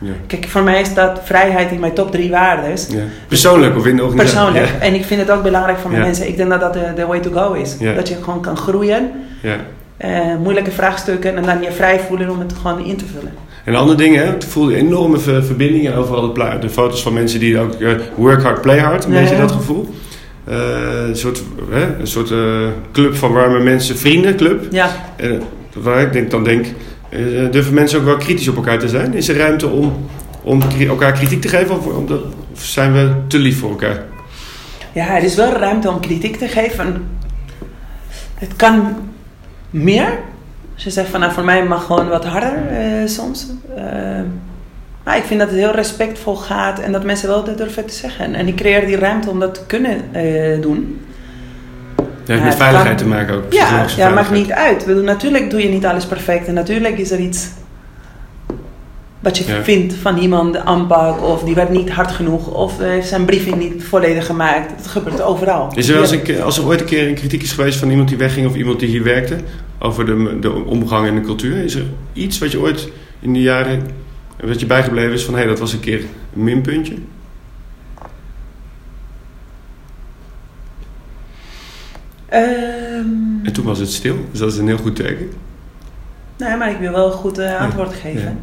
[0.01, 0.12] Ja.
[0.27, 2.69] Kijk, voor mij staat vrijheid in mijn top drie waarden.
[2.89, 2.99] Ja.
[3.27, 4.38] Persoonlijk of in de organisatie?
[4.38, 4.73] Persoonlijk.
[4.79, 4.85] Ja.
[4.88, 6.27] En ik vind het ook belangrijk voor mijn mensen.
[6.27, 7.77] Ik denk dat dat de, de way to go is.
[7.95, 9.55] Dat je gewoon kan groeien, Ja.
[9.97, 13.33] eh, moeilijke vraagstukken en dan je vrij voelen om het gewoon in te vullen.
[13.65, 14.33] En andere dingen, hè?
[14.35, 17.91] ik voelde enorme ver- verbinding en overal de, de foto's van mensen die ook eh,
[18.15, 19.93] work hard, play hard, een beetje dat gevoel.
[20.43, 20.57] Eh,
[21.07, 21.43] een soort,
[21.99, 22.33] een soort
[22.91, 24.65] club van warme mensen, vriendenclub.
[24.71, 24.89] Ja,
[25.73, 26.65] waar ik denk, dan denk,
[27.09, 29.13] eh, durven mensen ook wel kritisch op elkaar te zijn?
[29.13, 30.07] Is er ruimte om,
[30.43, 31.87] om elkaar kritiek te geven of,
[32.53, 34.03] zijn we te lief voor elkaar?
[34.91, 37.07] Ja, er is wel ruimte om kritiek te geven.
[38.33, 38.95] Het kan
[39.69, 40.19] meer.
[40.75, 43.47] Je zegt van nou voor mij mag gewoon wat harder eh, soms.
[45.03, 48.35] Maar ik vind dat het heel respectvol gaat en dat mensen wel durven te zeggen.
[48.35, 50.01] En ik creëer die ruimte om dat te kunnen
[50.61, 50.99] doen.
[52.29, 53.53] Dat heeft Ja, met veiligheid te maken ook.
[53.53, 55.03] Ja, ja maakt niet uit.
[55.03, 57.47] Natuurlijk doe je niet alles perfect en natuurlijk is er iets
[59.19, 59.63] wat je Ja.
[59.63, 63.55] vindt van iemand, de aanpak of die werd niet hard genoeg of heeft zijn briefing
[63.55, 64.71] niet volledig gemaakt.
[64.75, 65.71] Het gebeurt overal.
[65.75, 67.89] Is er, wel eens een als er ooit een keer een kritiek is geweest van
[67.89, 69.35] iemand die wegging of iemand die hier werkte
[69.79, 72.89] over de, de omgang en de cultuur, is er iets wat je ooit
[73.19, 73.81] in die jaren
[74.43, 75.99] wat je bijgebleven is van hé, hey, dat was een keer
[76.35, 76.93] een minpuntje?
[82.29, 85.29] Ehm, En toen was het stil, dus dat is een heel goed teken.
[86.37, 88.39] nee, maar ik wil wel een goed eh, antwoord geven.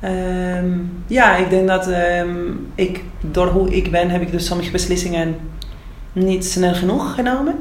[0.00, 0.68] Ehm,
[1.06, 2.36] ja, ik denk dat ehm,
[2.74, 5.36] ik, door hoe ik ben, heb ik dus sommige beslissingen
[6.12, 7.54] niet snel genoeg genomen.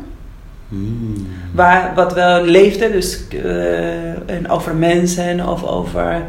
[0.69, 1.27] Hmm.
[1.53, 6.23] Waar, wat wel leefde, dus eh, en over mensen of over...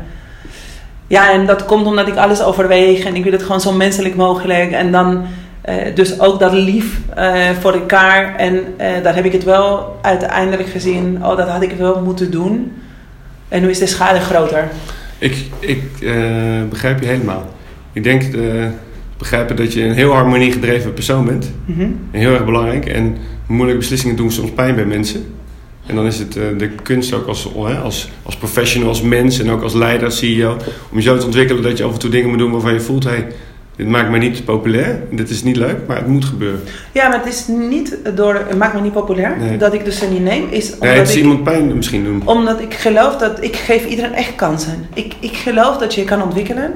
[1.06, 4.16] Ja, en dat komt omdat ik alles overweeg en ik wil het gewoon zo menselijk
[4.16, 4.70] mogelijk.
[4.70, 5.24] En dan
[5.60, 8.36] eh, dus ook dat lief eh, voor elkaar.
[8.36, 12.30] En eh, daar heb ik het wel uiteindelijk gezien, oh dat had ik wel moeten
[12.30, 12.72] doen.
[13.48, 14.68] En nu is de schade groter.
[15.18, 15.82] Ik, ik
[16.68, 17.46] begrijp je helemaal.
[17.92, 18.22] Ik denk
[19.18, 21.52] begrijpen dat je een heel harmoniegedreven persoon bent.
[21.64, 21.80] Mhm.
[21.80, 22.86] En heel erg belangrijk.
[22.86, 25.24] En moeilijke beslissingen doen soms pijn bij mensen.
[25.86, 29.50] En dan is het de kunst ook als, oh, als, als professional, als mens en
[29.50, 30.56] ook als leider, als CEO,
[30.90, 32.80] om je zo te ontwikkelen dat je af en toe dingen moet doen waarvan je
[32.80, 33.26] voelt, hey,
[33.80, 36.60] dit maakt mij niet populair, dit is niet leuk, maar het moet gebeuren.
[36.92, 39.56] Ja, maar het is niet door, het maakt me niet populair, Nee.
[39.56, 40.46] dat ik dus er niet neem.
[40.50, 42.22] Is omdat Nee, het is ik, iemand pijn misschien doen.
[42.24, 44.86] Omdat ik geloof dat ik geef iedereen echt kansen.
[44.94, 46.72] Ik, ik geloof dat je je kan ontwikkelen.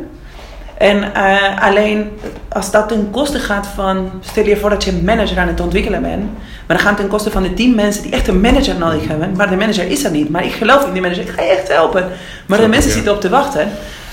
[0.79, 2.09] En eh, alleen
[2.49, 5.61] als dat ten koste gaat van, stel je voor dat je een manager aan het
[5.61, 6.25] ontwikkelen bent,
[6.67, 9.33] maar dan gaat ten koste van de tien mensen die echt een manager nodig hebben,
[9.37, 10.29] maar de manager is er niet.
[10.29, 12.09] Maar ik geloof in die manager, ik ga je echt helpen.
[12.47, 12.95] Maar de mensen ja.
[12.95, 13.69] zitten op te wachten.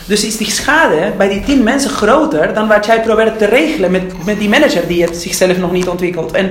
[0.06, 3.92] Dus is die schade bij die tien mensen groter dan wat jij probeert te regelen
[3.92, 6.32] met, met die manager die het zichzelf nog niet ontwikkelt.
[6.32, 6.50] En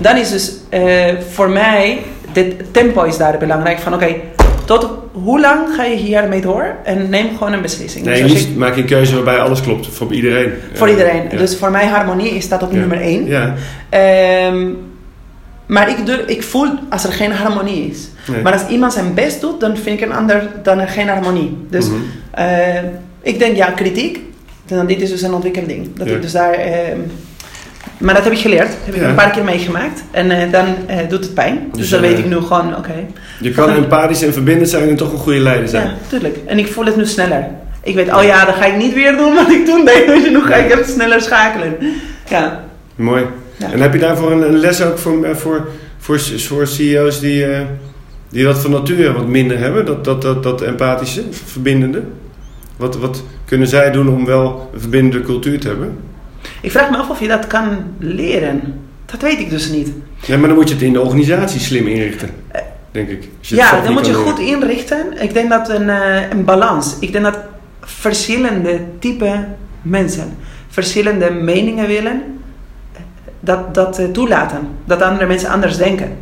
[0.00, 1.98] dan is dus eh, voor mij,
[2.32, 3.78] het tempo is daar belangrijk.
[3.78, 4.14] Van oké,
[4.64, 6.74] tot hoe lang ga je hiermee door?
[6.84, 8.04] En neem gewoon een beslissing.
[8.04, 9.86] Nee, Dus maak je een keuze waarbij alles klopt.
[9.86, 10.52] Voor iedereen.
[10.72, 11.22] voor Eh, iedereen.
[11.30, 11.36] ja.
[11.36, 12.78] Dus voor mij harmonie is dat op Ja.
[12.78, 13.26] nummer één.
[13.26, 13.54] Ja,
[13.88, 14.66] Ehm,
[15.66, 18.08] maar ik, durf, ik voel als er geen harmonie is.
[18.32, 18.42] Nee.
[18.42, 21.56] Maar als iemand zijn best doet, dan vind ik een ander dan er geen harmonie.
[21.70, 21.96] Dus Mhm.
[22.30, 22.82] eh,
[23.22, 24.20] ik denk ja, kritiek.
[24.66, 25.88] Dan dit is dus een ontwikkeling.
[25.96, 26.14] Dat Ja.
[26.14, 26.98] ik dus daar, ehm,
[27.98, 28.66] maar dat heb ik geleerd.
[28.68, 29.08] Dat heb ik Ja.
[29.08, 30.04] een paar keer meegemaakt.
[30.10, 31.58] En eh, dan eh, doet het pijn.
[31.70, 32.94] Dus, Dus, dan weet ik nu gewoon, oké.
[33.40, 35.86] Je kan empathisch en verbindend zijn en toch een goede leider zijn.
[35.86, 36.38] Ja, tuurlijk.
[36.46, 37.46] En ik voel het nu sneller.
[37.82, 40.06] Ik weet, oh ja, dat ga ik niet weer doen wat ik toen deed.
[40.06, 41.76] Dus nu ga ik even sneller schakelen.
[42.28, 42.64] Ja.
[42.94, 43.24] Mooi.
[43.56, 43.72] Ja.
[43.72, 45.68] En heb je daarvoor een, een les ook voor, voor,
[45.98, 47.46] voor, voor CEO's die,
[48.28, 49.86] die dat van nature wat minder hebben?
[49.86, 52.02] Dat, dat, dat, dat empathische, verbindende?
[52.76, 55.98] Wat, wat kunnen zij doen om wel een verbindende cultuur te hebben?
[56.60, 58.80] Ik vraag me af of je dat kan leren.
[59.04, 59.90] Dat weet ik dus niet.
[60.26, 62.30] Ja, maar dan moet je het in de organisatie slim inrichten,
[62.90, 63.28] denk ik.
[63.40, 65.22] Ja, dan moet je goed inrichten.
[65.22, 66.96] Ik denk dat een, eh, een balans.
[67.00, 67.38] Ik denk dat
[67.80, 69.44] verschillende type
[69.82, 70.36] mensen
[70.68, 72.22] verschillende meningen willen,
[73.40, 74.68] dat, dat eh, toelaten.
[74.84, 76.16] Dat andere mensen anders denken.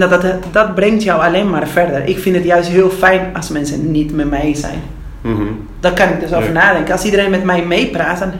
[0.00, 2.04] En dat, dat, dat brengt jou alleen maar verder.
[2.06, 4.82] Ik vind het juist heel fijn als mensen niet met mij zijn.
[5.20, 5.42] Mhm.
[5.80, 6.52] Daar kan ik dus over Ja.
[6.52, 6.92] nadenken.
[6.92, 8.32] Als iedereen met mij meepraat, dan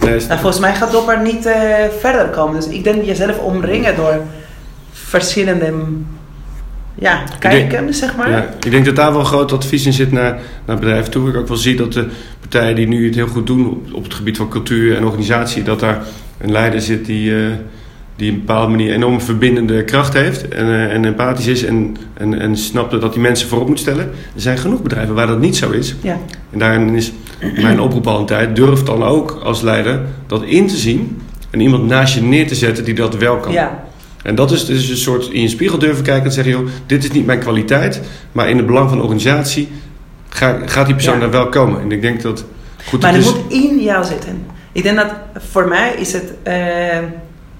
[0.00, 1.54] Nee, nou, volgens mij gaat Dopper niet eh,
[2.00, 2.54] verder komen.
[2.60, 4.20] Dus ik denk jezelf omringen door
[4.92, 6.06] verschillende mm,
[6.94, 8.30] ja, denk- kijken, zeg maar.
[8.30, 11.28] Ja, ik denk dat daar wel groot advies in zit naar, naar bedrijven toe.
[11.28, 12.06] Ik ook wel zie dat de
[12.40, 15.62] partijen die nu het heel goed doen op, op het gebied van cultuur en organisatie,
[15.62, 15.98] dat daar
[16.40, 17.52] een leider zit die, eh,
[18.18, 21.96] die op een bepaalde manier enorm verbindende kracht heeft en, eh, en empathisch is en,
[22.14, 24.04] en, en snapt dat die mensen voorop moet stellen.
[24.34, 25.94] Er zijn genoeg bedrijven waar dat niet zo is.
[26.02, 26.18] Ja.
[26.50, 27.12] En daarin is
[27.60, 31.60] mijn oproep al een tijd, durf dan ook als leider dat in te zien en
[31.60, 33.52] iemand naast je neer te zetten die dat wel kan.
[33.52, 33.84] Ja.
[34.22, 37.04] En dat is dus een soort in je spiegel durven kijken en zeggen: joh, dit
[37.04, 38.00] is niet mijn kwaliteit,
[38.32, 39.68] maar in het belang van de organisatie
[40.28, 41.20] ga- gaat die persoon Ja.
[41.20, 41.80] daar wel komen.
[41.80, 42.44] En ik denk dat
[42.88, 43.24] goed Maar is.
[43.24, 44.46] moet in jou zitten.
[44.72, 46.54] Ik denk dat voor mij is het, eh,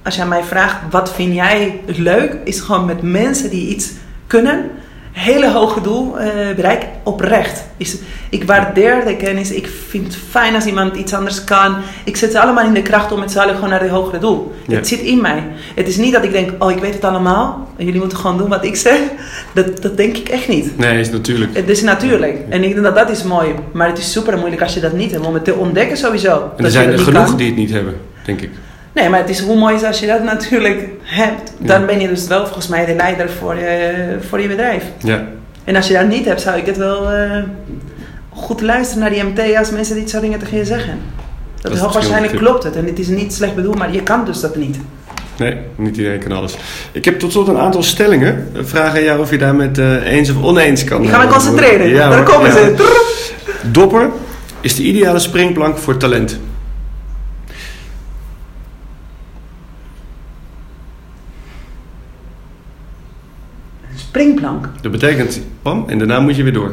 [0.05, 3.91] als je aan mij vraagt, wat vind jij leuk, is gewoon met mensen die iets
[4.27, 4.71] kunnen,
[5.13, 7.65] hele hoge doel eh bereik, oprecht.
[7.77, 7.97] Is,
[8.31, 11.77] ik waardeer de kennis, ik vind het fijn als iemand iets anders kan.
[12.05, 14.19] Ik zet ze allemaal in de kracht om met z'n allen gewoon naar het hogere
[14.19, 14.55] doel.
[14.67, 14.77] Ja.
[14.77, 15.45] Het zit in mij.
[15.75, 18.39] Het is niet dat ik denk, oh ik weet het allemaal, en jullie moeten gewoon
[18.39, 18.99] doen wat ik zeg.
[19.55, 20.79] Dat, dat denk ik echt niet.
[20.79, 21.57] Nee, is natuurlijk.
[21.57, 22.39] Het is natuurlijk.
[22.49, 23.55] En ik denk dat dat is mooi.
[23.73, 25.27] Maar het is super moeilijk als je dat niet hebt.
[25.27, 26.33] Om het te ontdekken sowieso.
[26.33, 27.37] En dat er zijn er genoeg kan.
[27.37, 27.95] die het niet hebben,
[28.25, 28.51] denk ik.
[28.95, 31.53] Nee, maar het is hoe mooi is als je dat natuurlijk hebt.
[31.59, 31.87] Dan Ja.
[31.87, 33.93] ben je dus wel volgens mij de leider voor je,
[34.29, 34.85] voor je bedrijf.
[35.03, 35.25] Ja,
[35.65, 37.43] En als je dat niet hebt, zou ik het wel eh,
[38.31, 40.99] goed luisteren naar die MT als mensen dit soort dingen tegen je zeggen.
[41.61, 42.85] Dat, Dat hoogwaarschijnlijk verschillend, klopt het.
[42.85, 44.77] En het is niet slecht bedoeld, maar je kan dus dat niet.
[45.39, 46.57] nee, niet iedereen kan alles.
[46.93, 48.49] Ik heb tot slot een aantal stellingen.
[48.55, 51.03] Vraag aan jou of je daar met eh, eens of oneens kan.
[51.03, 51.89] Ik ga me concentreren.
[51.89, 52.53] Ja, Daar komen Ja.
[52.55, 52.75] ze.
[53.63, 54.09] Dopper
[54.61, 56.39] is de ideale springplank voor talent.
[64.09, 64.69] Springplank.
[64.81, 66.73] Dat betekent pam en daarna moet je weer door.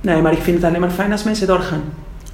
[0.00, 1.82] Nee, maar ik vind het alleen maar fijn als mensen doorgaan.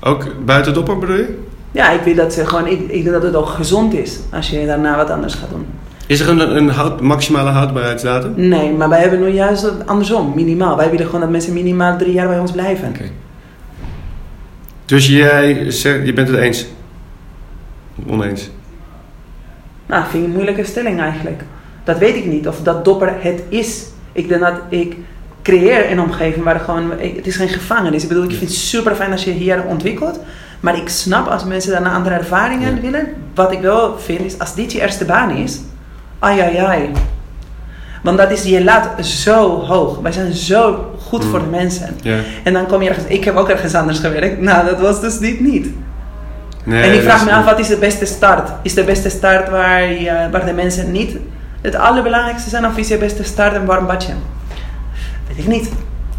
[0.00, 1.38] Ook buiten dopper bedoel je?
[1.72, 4.50] Ja, ik weet dat ze gewoon, ik, ik denk dat het ook gezond is als
[4.50, 5.66] je daarna wat anders gaat doen.
[6.06, 8.32] Is er een, een houd, maximale houdbaarheidsdatum?
[8.36, 10.76] Nee, maar wij hebben nu juist het andersom, minimaal.
[10.76, 12.88] Wij willen gewoon dat mensen minimaal drie jaar bij ons blijven.
[12.88, 13.11] Oké.
[14.84, 16.66] Dus jij zegt, je bent het eens?
[18.06, 18.50] Oneens?
[19.86, 21.42] Nou, vind ik een moeilijke stelling eigenlijk.
[21.91, 23.84] Dat weet ik niet, of dat dopper het is.
[24.12, 24.97] Ik denk dat ik
[25.43, 28.03] creëer een omgeving waar gewoon, het is geen gevangenis.
[28.03, 30.20] Ik bedoel, ik vind het super fijn als je hier ontwikkelt.
[30.61, 32.80] Maar ik snap als mensen daarna andere ervaringen Ja.
[32.80, 33.07] willen.
[33.34, 35.61] Wat ik wel vind is, als dit je eerste baan is,
[36.18, 36.91] ai ai ai.
[38.03, 39.99] Want dat is, je laat zo hoog.
[39.99, 41.30] Wij zijn zo goed Mm.
[41.30, 41.97] voor de mensen.
[42.03, 42.18] Ja.
[42.45, 44.41] En dan kom je ergens, ik heb ook ergens anders gewerkt.
[44.41, 45.66] Nou, dat was dus dit niet.
[46.64, 48.51] Nee, en ik vraag me af, wat is de beste start?
[48.62, 51.16] Is de beste start waar, je, waar de mensen niet
[51.61, 52.66] het allerbelangrijkste zijn?
[52.66, 54.12] Of is je beste start een warm badje?
[55.28, 55.70] Weet ik niet.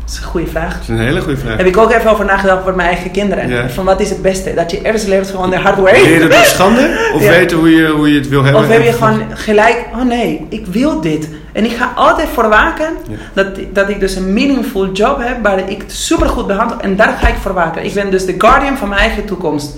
[0.02, 0.74] Dat is een goede vraag.
[0.74, 1.58] Dat is een hele goede vraag.
[1.58, 3.50] Heb ik ook even over nagedacht voor mijn eigen kinderen.
[3.50, 3.70] Ja.
[3.70, 4.54] Van wat is het beste?
[4.54, 6.20] Dat je eerst leert gewoon de hard way.
[6.20, 6.98] Dat door schande?
[7.16, 7.30] Of Ja.
[7.30, 8.62] weten hoe je, hoe je het wil hebben?
[8.62, 11.30] Of heb je gewoon gelijk, oh nee, ik wil dit.
[11.52, 13.16] En ik ga altijd voor waken Ja.
[13.34, 16.80] dat, dat ik dus een meaningful job heb waar ik super goed behandel.
[16.80, 17.86] En daar ga ik voor waken.
[17.86, 19.78] Ik ben dus de guardian van mijn eigen toekomst.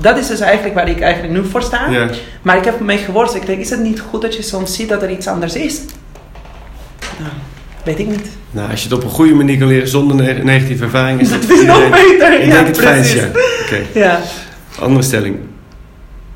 [0.00, 1.88] Dat is dus eigenlijk waar ik eigenlijk nu voor sta.
[2.42, 3.42] Maar ik heb mee geworsteld.
[3.42, 5.80] Ik denk, is het niet goed dat je soms ziet dat er iets anders is?
[7.18, 7.30] Nou,
[7.84, 8.28] weet ik niet.
[8.50, 11.30] Nou, als je het op een goede manier kan leren zonder ne- negatieve ervaring, is
[11.30, 12.40] dat, Dat is nog iedereen- beter.
[12.40, 13.12] Ik Ja, denk het precies.
[13.12, 13.26] ja.
[13.64, 14.20] Oké, Ja,
[14.80, 15.36] andere stelling.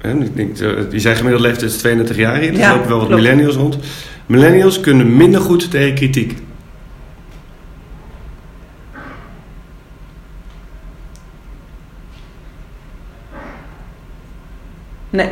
[0.03, 0.57] Ik denk,
[1.01, 2.53] zijn gemiddeld leeftijd is 32 jaar hier.
[2.53, 3.23] Er Ja, lopen wel wat klopt.
[3.23, 3.77] millennials rond.
[4.27, 6.37] Millennials kunnen minder goed tegen kritiek.
[15.11, 15.29] Nee.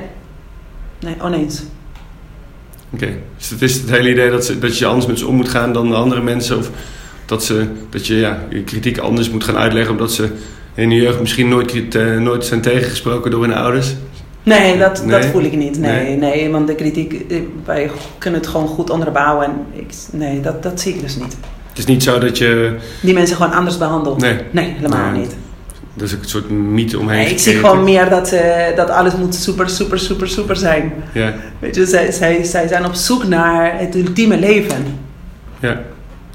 [1.01, 1.62] Nee, oneens.
[2.93, 5.35] Oké, dus het is het hele idee dat, ze, dat je anders met ze om
[5.35, 6.59] moet gaan dan andere mensen.
[6.59, 6.70] Of
[7.26, 10.29] dat, ze, dat je ja, je kritiek anders moet gaan uitleggen omdat ze
[10.74, 13.95] in de jeugd misschien nooit, nooit zijn tegengesproken door hun ouders.
[14.43, 15.20] Nee, dat, Nee?
[15.20, 15.79] dat voel ik niet.
[15.79, 16.16] Nee, Nee?
[16.16, 16.51] nee.
[16.51, 19.45] want de kritiek, eh, wij kunnen het gewoon goed onderbouwen.
[19.47, 21.37] En ik, nee, dat, dat zie ik dus niet.
[21.68, 22.76] Het is niet zo dat je...
[23.03, 24.20] Die mensen gewoon anders behandeld.
[24.20, 24.37] Nee.
[24.51, 25.20] Nee, helemaal Nee.
[25.20, 25.37] niet.
[25.99, 27.18] Er is ook een soort mythe omheen.
[27.18, 30.92] Nee, ik zie gewoon meer dat, eh, dat alles moet super, super, super, super zijn.
[31.12, 34.99] Ja, Weet je, zij, zij, zij zijn op zoek naar het ultieme leven.
[35.61, 35.80] ja.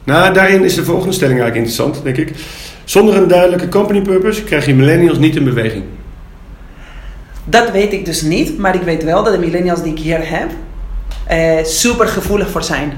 [0.05, 2.35] Nou, daarin is de volgende stelling eigenlijk interessant, denk ik.
[2.83, 5.83] Zonder een duidelijke company purpose krijg je millennials niet in beweging.
[7.45, 10.29] Dat weet ik dus niet, maar ik weet wel dat de millennials die ik hier
[10.29, 10.49] heb,
[11.27, 12.93] eh, super gevoelig voor zijn.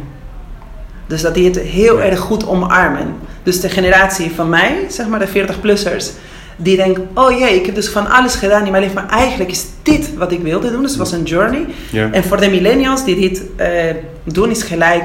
[1.08, 3.16] Dus dat die het heel erg goed omarmen.
[3.44, 6.12] Dus de generatie van mij, zeg maar de 40-plussers,
[6.56, 9.52] die denken: oh jee, ik heb dus van alles gedaan in mijn leven, maar eigenlijk
[9.52, 10.82] is dit wat ik wilde doen.
[10.82, 11.66] Dus het was een journey.
[11.92, 12.12] Ja.
[12.12, 15.04] En voor de millennials die dit eh, doen, is gelijk: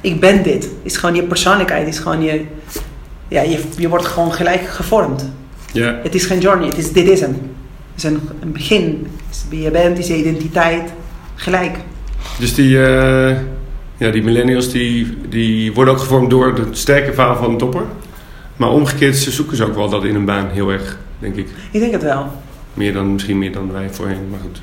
[0.00, 0.68] ik ben dit.
[0.82, 2.44] Is gewoon je persoonlijkheid, is gewoon je.
[3.28, 5.30] Ja, je, je wordt gewoon gelijk gevormd.
[5.72, 6.00] ja.
[6.02, 7.36] Het is geen journey, het is, dit is hem.
[7.94, 9.06] Het is een, een begin.
[9.48, 10.92] Wie je bent, is je identiteit.
[11.34, 11.76] Gelijk.
[12.38, 13.36] Dus die, eh,
[13.96, 17.82] ja, die millennials die, die worden ook gevormd door het sterke verhaal van de topper.
[18.56, 21.48] Maar omgekeerd ze zoeken ze ook wel dat in een baan heel erg, denk ik.
[21.70, 22.26] Ik denk het wel.
[22.74, 24.60] Meer dan, misschien meer dan wij voorheen, maar goed.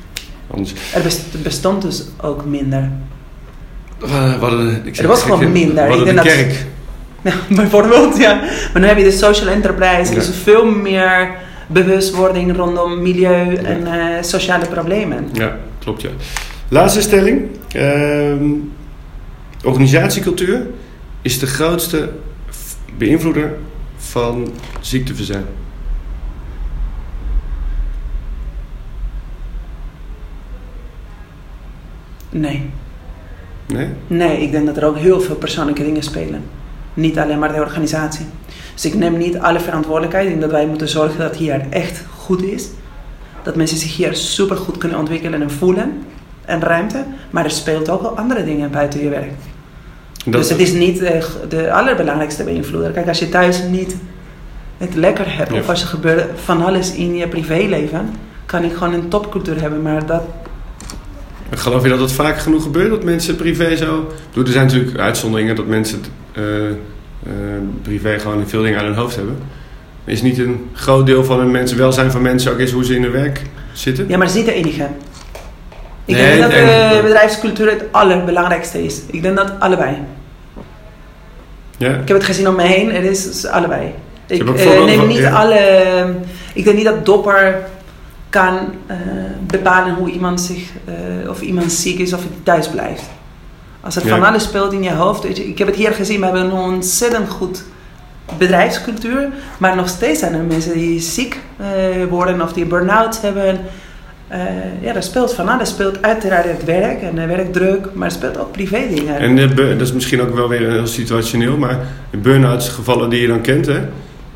[0.47, 0.73] Anders.
[0.93, 2.91] Er best- bestond dus ook minder.
[3.99, 5.89] Hadden- hadden- ik zeg- Er was gewoon ik- minder.
[5.99, 6.53] Ik de dat- kerk.
[7.21, 8.39] Ja, bijvoorbeeld, ja.
[8.73, 10.11] Maar nu heb je de social enterprise.
[10.11, 10.17] Ja.
[10.19, 11.29] Dus veel meer
[11.67, 15.29] bewustwording rondom milieu en eh, sociale problemen.
[15.33, 16.09] Ja, klopt ja.
[16.67, 17.41] Laatste stelling.
[17.71, 18.43] Ehm,
[19.63, 20.61] organisatiecultuur
[21.21, 22.09] is de grootste
[22.97, 23.53] beïnvloeder
[24.03, 24.47] van
[24.79, 25.45] ziekteverzuim.
[32.29, 32.69] Nee.
[33.65, 33.89] Nee?
[34.07, 36.43] Nee, ik denk dat er ook heel veel persoonlijke dingen spelen.
[36.93, 38.25] Niet alleen maar de organisatie.
[38.73, 40.23] Dus ik neem niet alle verantwoordelijkheid.
[40.23, 42.69] Ik denk dat wij moeten zorgen dat hier echt goed is.
[43.43, 46.03] Dat mensen zich hier super goed kunnen ontwikkelen en voelen.
[46.45, 47.05] En ruimte.
[47.29, 49.31] Maar er speelt ook wel andere dingen buiten je werk.
[50.23, 52.91] Dat- dus het is niet de, de allerbelangrijkste beïnvloeder.
[52.91, 53.95] Kijk, als je thuis niet
[54.77, 55.51] het lekker hebt.
[55.53, 55.59] Ja.
[55.59, 58.09] Of als er gebeurt van alles in je privéleven.
[58.45, 59.81] Kan ik gewoon een topcultuur hebben.
[59.81, 60.21] Maar dat
[61.55, 64.11] Geloof je dat het vaak genoeg gebeurt dat mensen privé zo.
[64.35, 66.09] Er zijn natuurlijk uitzonderingen dat mensen het,
[66.43, 66.73] eh, eh,
[67.81, 69.37] privé gewoon veel dingen aan hun hoofd hebben.
[70.05, 72.95] Is niet een groot deel van hun mensen welzijn van mensen ook is hoe ze
[72.95, 73.41] in hun werk
[73.73, 74.05] zitten?
[74.07, 74.87] Ja, maar het is niet de enige.
[76.05, 79.01] Ik Nee, denk dat de bedrijfscultuur het allerbelangrijkste is.
[79.11, 79.97] Ik denk dat allebei.
[81.77, 81.89] Ja?
[81.89, 83.93] Ik heb het gezien om me heen, het is, het is allebei.
[84.27, 85.31] Ik eh, neem niet ja.
[85.31, 86.15] alle.
[86.53, 87.55] Ik denk niet dat dopper
[88.29, 88.97] kan eh,
[89.47, 93.03] bepalen hoe iemand zich, eh, of iemand ziek is of thuis blijft.
[93.81, 94.17] Als er Ja.
[94.17, 95.23] van alles speelt in je hoofd.
[95.23, 97.63] je, ik heb het hier gezien, we hebben een ontzettend goed
[98.37, 99.29] bedrijfscultuur.
[99.57, 101.39] Maar nog steeds zijn er mensen die ziek
[102.09, 103.59] worden of die burn-out hebben.
[104.27, 104.39] Eh,
[104.81, 105.61] ja, er speelt van alles.
[105.61, 109.17] Er speelt uiteraard het werk en de werkdruk, maar er speelt ook privé dingen.
[109.17, 113.27] En dat is misschien ook wel weer heel situationeel, maar de burn-out gevallen die je
[113.27, 113.79] dan kent, hè,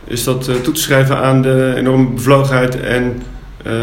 [0.04, 3.22] is dat eh, toe te schrijven aan de enorme bevlogenheid en
[3.64, 3.74] eh,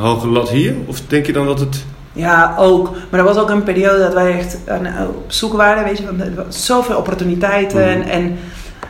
[0.00, 0.74] hoge lat hier?
[0.86, 1.84] Of denk je dan dat het.
[2.12, 2.90] Ja, ook.
[3.10, 6.04] Maar er was ook een periode dat wij echt aan, op zoek waren, weet je,
[6.04, 8.08] want er was zoveel opportuniteiten Mhm.
[8.08, 8.36] en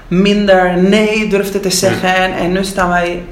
[0.09, 2.15] minder nee durfden te zeggen.
[2.37, 3.23] En nu staan wij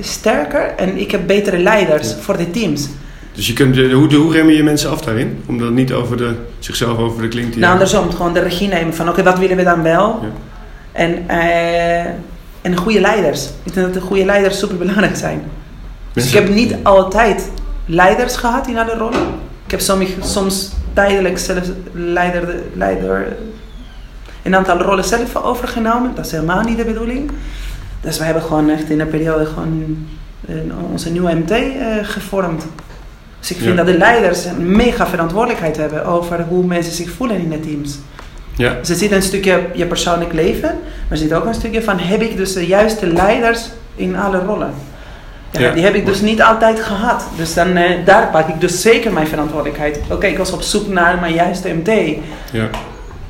[0.00, 2.16] sterker en ik heb betere leiders Ja.
[2.16, 2.88] voor de teams.
[3.34, 5.42] Dus je kunt, eh, hoe, hoe rem je mensen af daarin?
[5.46, 8.68] Om dat niet over de, zichzelf over de klink te Nou, andersom, gewoon de regie
[8.68, 10.18] nemen van oké, wat willen we dan wel?
[10.22, 10.28] Ja.
[10.92, 12.04] En, eh,
[12.62, 13.48] en goede leiders.
[13.62, 15.42] Ik denk dat de goede leiders super belangrijk zijn.
[16.12, 17.50] Dus ik heb niet altijd
[17.86, 19.26] leiders gehad in alle rollen.
[19.64, 23.36] Ik heb soms, soms tijdelijk zelfs leider, leider
[24.42, 26.12] een aantal rollen zelf overgenomen.
[26.14, 27.30] Dat is helemaal niet de bedoeling.
[28.02, 30.06] Dus we hebben gewoon echt in een periode gewoon
[30.92, 31.64] onze nieuwe MT uh,
[32.02, 32.66] gevormd.
[33.40, 33.74] Dus ik vind Ja.
[33.76, 37.98] dat de leiders een mega verantwoordelijkheid hebben over hoe mensen zich voelen in de teams.
[38.56, 41.82] Ja, Dus er zit een stukje je persoonlijk leven, maar er zit ook een stukje
[41.82, 44.70] van heb ik dus de juiste leiders in alle rollen.
[45.50, 45.70] Ja, Ja.
[45.72, 47.24] Die heb ik dus niet altijd gehad.
[47.36, 50.00] Dus dan, eh, daar pak ik dus zeker mijn verantwoordelijkheid.
[50.10, 51.88] Oké, ik was op zoek naar mijn juiste MT.
[52.52, 52.68] ja.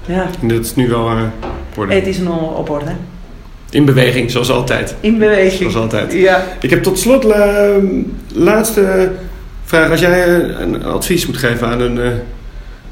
[0.06, 1.22] Ja, En dat is nu wel eh,
[1.70, 1.94] op orde.
[1.94, 2.90] het is nu op orde.
[3.72, 4.94] In beweging, zoals altijd.
[5.00, 5.52] In beweging.
[5.60, 6.12] Zoals altijd.
[6.12, 6.44] Ja.
[6.60, 7.76] Ik heb tot slot la-
[8.34, 9.12] laatste
[9.64, 9.90] vraag.
[9.90, 12.10] Als jij eh, een advies moet geven aan een eh,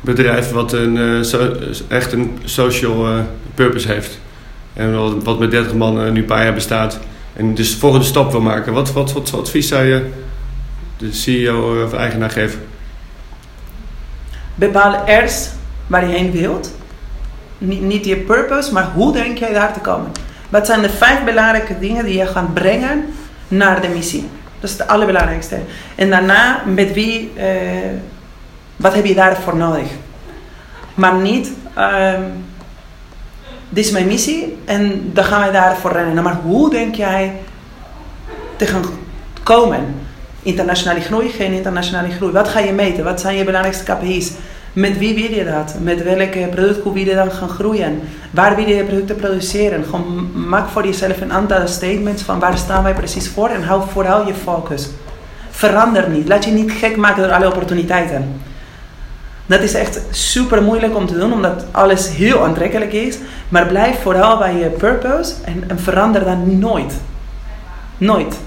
[0.01, 1.53] bedrijf wat een, eh, so-
[1.89, 3.07] echt een social
[3.55, 4.21] purpose heeft.
[4.73, 6.99] En wat, wat met 30 man nu een paar jaar bestaat.
[7.33, 8.73] En dus de volgende stap wil maken.
[8.73, 10.05] Wat, wat, wat voor advies zou je
[10.99, 12.61] de CEO of eigenaar geven?
[14.55, 15.55] Bepaal eerst
[15.87, 16.75] waar je heen wilt.
[17.59, 20.11] Niet, niet je purpose, maar hoe denk jij daar te komen?
[20.51, 23.05] Wat zijn de vijf belangrijke dingen die je gaat brengen
[23.49, 24.29] naar de missie?
[24.61, 25.59] Dat is het allerbelangrijkste.
[25.95, 27.47] En daarna, met wie, eh,
[28.77, 29.89] wat heb je daarvoor nodig?
[30.95, 32.23] Maar niet, ehm,
[33.69, 36.15] dit is mijn missie en dan gaan wij daarvoor rennen.
[36.15, 37.33] Nou, maar hoe denk jij
[38.57, 38.85] te gaan
[39.43, 39.95] komen?
[40.43, 42.33] Internationale groei, geen internationale groei.
[42.33, 43.05] Wat ga je meten?
[43.05, 44.33] Wat zijn je belangrijkste KPI's?
[44.73, 45.75] Met wie wil je dat?
[45.83, 48.01] Met welke productgroep wil je dan gaan groeien?
[48.31, 49.85] Waar wil je producten produceren?
[50.49, 54.27] Maak voor jezelf een aantal statements van waar staan wij precies voor en hou vooral
[54.27, 54.89] je focus.
[55.51, 56.29] Verander niet.
[56.29, 58.41] Laat je niet gek maken door alle opportuniteiten.
[59.47, 63.19] Dat is echt super moeilijk om te doen, omdat alles heel aantrekkelijk is.
[63.49, 66.95] Maar blijf vooral bij je purpose en, verander dan nooit.
[67.99, 68.39] Nooit.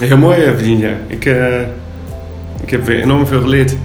[0.00, 0.90] Heel mooi, eh, Virginia.
[1.06, 1.60] Ik, eh,
[2.62, 3.76] ik heb enorm veel geleerd.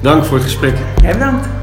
[0.00, 0.76] Dank voor het gesprek.
[1.02, 1.57] Jij bedankt.